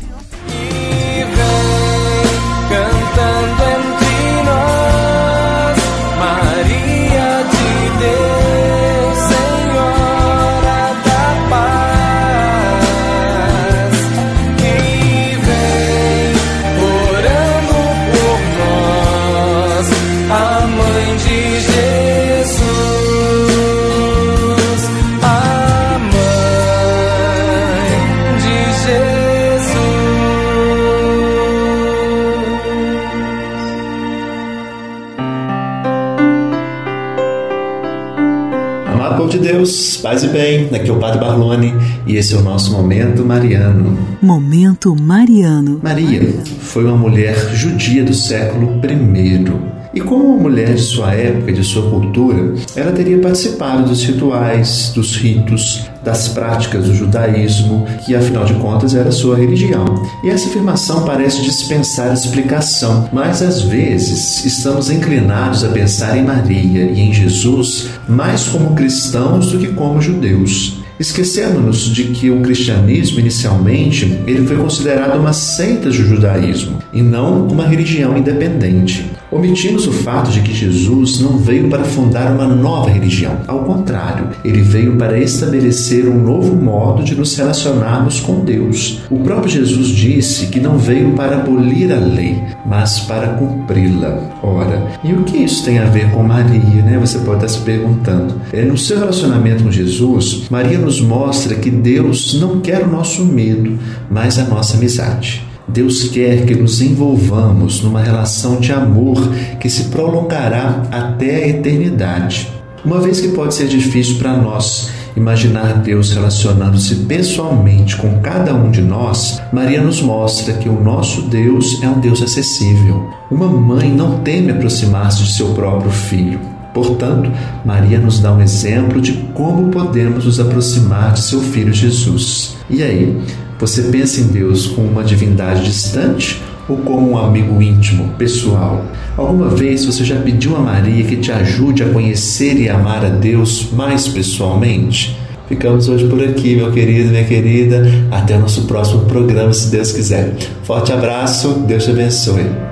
De 39.29 39.37
Deus, 39.37 39.97
paz 39.97 40.23
e 40.23 40.27
bem, 40.27 40.69
aqui 40.73 40.89
é 40.89 40.91
o 40.91 40.97
Padre 40.97 41.19
Barlone 41.19 41.73
e 42.07 42.15
esse 42.15 42.33
é 42.33 42.37
o 42.37 42.41
nosso 42.41 42.71
Momento 42.71 43.23
Mariano. 43.23 43.95
Momento 44.21 44.95
Mariano. 44.95 45.79
Maria 45.83 46.33
foi 46.59 46.83
uma 46.83 46.97
mulher 46.97 47.35
judia 47.53 48.03
do 48.03 48.13
século 48.13 48.81
I. 48.83 49.78
E 49.93 49.99
como 49.99 50.23
uma 50.25 50.43
mulher 50.43 50.75
de 50.75 50.81
sua 50.81 51.13
época 51.13 51.49
e 51.49 51.53
de 51.53 51.63
sua 51.63 51.89
cultura, 51.89 52.53
ela 52.75 52.91
teria 52.91 53.17
participado 53.17 53.89
dos 53.89 54.03
rituais, 54.03 54.91
dos 54.93 55.15
ritos, 55.15 55.89
das 56.03 56.27
práticas 56.27 56.85
do 56.85 56.95
judaísmo, 56.95 57.87
que 58.05 58.15
afinal 58.15 58.45
de 58.45 58.53
contas 58.55 58.93
era 58.93 59.11
sua 59.11 59.35
religião. 59.35 59.85
E 60.23 60.29
essa 60.29 60.47
afirmação 60.47 61.03
parece 61.05 61.41
dispensar 61.41 62.13
explicação, 62.13 63.09
mas 63.11 63.41
às 63.41 63.63
vezes 63.63 64.45
estamos 64.45 64.91
inclinados 64.91 65.63
a 65.63 65.69
pensar 65.69 66.15
em 66.17 66.23
Maria 66.23 66.83
e 66.85 67.01
em 67.01 67.11
Jesus 67.11 67.89
mais 68.07 68.47
como 68.47 68.75
cristãos 68.75 69.51
do 69.51 69.57
que 69.57 69.69
como 69.69 70.01
judeus. 70.01 70.79
Esquecemos-nos 70.99 71.93
de 71.93 72.05
que 72.05 72.29
o 72.29 72.41
cristianismo, 72.41 73.21
inicialmente, 73.21 74.21
ele 74.27 74.45
foi 74.45 74.57
considerado 74.57 75.17
uma 75.17 75.31
seita 75.31 75.85
do 75.85 75.93
judaísmo 75.93 76.79
e 76.91 77.01
não 77.01 77.47
uma 77.47 77.65
religião 77.65 78.17
independente. 78.17 79.09
Omitimos 79.31 79.85
o 79.85 79.91
fato 79.91 80.31
de 80.31 80.41
que 80.41 80.51
Jesus 80.51 81.19
não 81.19 81.37
veio 81.37 81.69
para 81.69 81.83
fundar 81.83 82.31
uma 82.31 82.47
nova 82.47 82.89
religião. 82.89 83.37
Ao 83.47 83.59
contrário, 83.63 84.29
ele 84.43 84.63
veio 84.63 84.95
para 84.95 85.19
estabelecer 85.19 86.09
um 86.09 86.19
novo 86.19 86.55
modo 86.55 87.03
de 87.03 87.13
nos 87.13 87.35
relacionarmos 87.35 88.19
com 88.19 88.43
Deus. 88.43 89.01
O 89.07 89.19
próprio 89.19 89.51
Jesus 89.51 89.89
disse 89.89 90.47
que 90.47 90.59
não 90.59 90.79
veio 90.79 91.11
para 91.11 91.35
abolir 91.35 91.91
a 91.91 91.99
lei, 91.99 92.41
mas 92.65 93.01
para 93.01 93.33
cumpri-la. 93.33 94.19
Ora, 94.41 94.87
e 95.03 95.13
o 95.13 95.23
que 95.23 95.37
isso 95.37 95.63
tem 95.63 95.77
a 95.77 95.85
ver 95.85 96.09
com 96.09 96.23
Maria, 96.23 96.81
né? 96.81 96.97
Você 96.99 97.19
pode 97.19 97.45
estar 97.45 97.59
se 97.59 97.63
perguntando. 97.63 98.33
É, 98.51 98.63
no 98.65 98.77
seu 98.79 98.97
relacionamento 98.97 99.63
com 99.63 99.71
Jesus, 99.71 100.47
Maria 100.49 100.79
nos 100.79 100.99
mostra 100.99 101.53
que 101.53 101.69
Deus 101.69 102.33
não 102.41 102.59
quer 102.61 102.81
o 102.81 102.89
nosso 102.89 103.23
medo, 103.23 103.77
mas 104.09 104.39
a 104.39 104.45
nossa 104.45 104.75
amizade. 104.75 105.48
Deus 105.71 106.09
quer 106.09 106.45
que 106.45 106.55
nos 106.55 106.81
envolvamos 106.81 107.81
numa 107.81 108.01
relação 108.01 108.59
de 108.59 108.71
amor 108.71 109.17
que 109.59 109.69
se 109.69 109.85
prolongará 109.85 110.83
até 110.91 111.35
a 111.35 111.47
eternidade. 111.47 112.49
Uma 112.83 112.99
vez 112.99 113.21
que 113.21 113.29
pode 113.29 113.53
ser 113.53 113.67
difícil 113.67 114.17
para 114.17 114.35
nós 114.35 114.89
imaginar 115.15 115.79
Deus 115.79 116.13
relacionando-se 116.13 116.95
pessoalmente 116.95 117.97
com 117.97 118.19
cada 118.19 118.53
um 118.53 118.71
de 118.71 118.81
nós, 118.81 119.41
Maria 119.51 119.81
nos 119.81 120.01
mostra 120.01 120.53
que 120.53 120.69
o 120.69 120.81
nosso 120.81 121.23
Deus 121.23 121.81
é 121.83 121.87
um 121.87 121.99
Deus 121.99 122.21
acessível. 122.21 123.09
Uma 123.29 123.47
mãe 123.47 123.91
não 123.91 124.19
teme 124.19 124.51
aproximar-se 124.51 125.23
de 125.23 125.33
seu 125.33 125.49
próprio 125.49 125.91
filho. 125.91 126.39
Portanto, 126.73 127.31
Maria 127.65 127.99
nos 127.99 128.19
dá 128.19 128.31
um 128.31 128.41
exemplo 128.41 129.01
de 129.01 129.13
como 129.33 129.69
podemos 129.69 130.25
nos 130.25 130.39
aproximar 130.39 131.13
de 131.13 131.21
seu 131.21 131.41
filho 131.41 131.73
Jesus. 131.73 132.55
E 132.69 132.81
aí, 132.81 133.19
você 133.59 133.83
pensa 133.83 134.21
em 134.21 134.27
Deus 134.27 134.67
como 134.67 134.87
uma 134.87 135.03
divindade 135.03 135.65
distante 135.65 136.41
ou 136.67 136.77
como 136.77 137.11
um 137.11 137.17
amigo 137.17 137.61
íntimo, 137.61 138.13
pessoal? 138.17 138.85
Alguma 139.17 139.49
vez 139.49 139.85
você 139.85 140.05
já 140.05 140.15
pediu 140.15 140.55
a 140.55 140.59
Maria 140.59 141.03
que 141.03 141.17
te 141.17 141.29
ajude 141.29 141.83
a 141.83 141.89
conhecer 141.89 142.57
e 142.57 142.69
amar 142.69 143.03
a 143.03 143.09
Deus 143.09 143.69
mais 143.73 144.07
pessoalmente? 144.07 145.17
Ficamos 145.49 145.89
hoje 145.89 146.07
por 146.07 146.23
aqui, 146.23 146.55
meu 146.55 146.71
querido, 146.71 147.09
minha 147.09 147.25
querida. 147.25 147.83
Até 148.11 148.37
o 148.37 148.39
nosso 148.39 148.61
próximo 148.61 149.01
programa, 149.05 149.51
se 149.51 149.69
Deus 149.69 149.91
quiser. 149.91 150.35
Forte 150.63 150.93
abraço, 150.93 151.63
Deus 151.67 151.83
te 151.83 151.89
abençoe. 151.89 152.68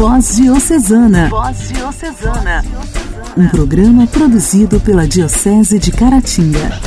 Voz 0.00 0.36
Diocesana. 0.36 1.28
Voz 1.28 1.68
Diocesana. 1.68 2.64
Um 3.36 3.46
programa 3.48 4.06
produzido 4.06 4.80
pela 4.80 5.06
Diocese 5.06 5.78
de 5.78 5.92
Caratinga. 5.92 6.80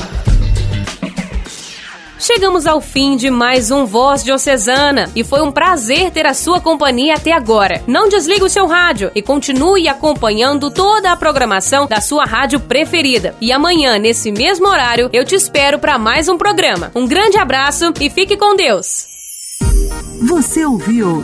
Chegamos 2.17 2.65
ao 2.65 2.82
fim 2.82 3.15
de 3.15 3.30
mais 3.30 3.69
um 3.69 3.86
Voz 3.86 4.23
Diocesana 4.23 5.12
e 5.15 5.23
foi 5.23 5.43
um 5.43 5.52
prazer 5.52 6.10
ter 6.10 6.26
a 6.26 6.34
sua 6.34 6.60
companhia 6.60 7.13
até 7.13 7.34
agora. 7.34 7.84
Não 7.86 8.10
desligue 8.10 8.45
o 8.45 8.49
seu 8.49 8.65
rádio 8.65 9.12
e 9.13 9.21
continue 9.21 9.88
acompanhando 9.88 10.71
toda 10.71 11.12
a 11.12 11.15
programação 11.15 11.86
da 11.86 12.02
sua 12.02 12.26
rádio 12.26 12.60
preferida. 12.62 13.36
E 13.39 13.52
amanhã, 13.52 13.99
nesse 13.99 14.32
mesmo 14.32 14.67
horário, 14.67 15.12
eu 15.13 15.23
te 15.23 15.36
espero 15.36 15.78
para 15.78 15.99
mais 15.99 16.28
um 16.28 16.36
programa. 16.36 16.91
Um 16.95 17.08
grande 17.08 17.38
abraço 17.38 17.93
e 18.02 18.10
fique 18.10 18.36
com 18.36 18.56
Deus. 18.56 19.06
Você 20.19 20.65
ouviu 20.65 21.23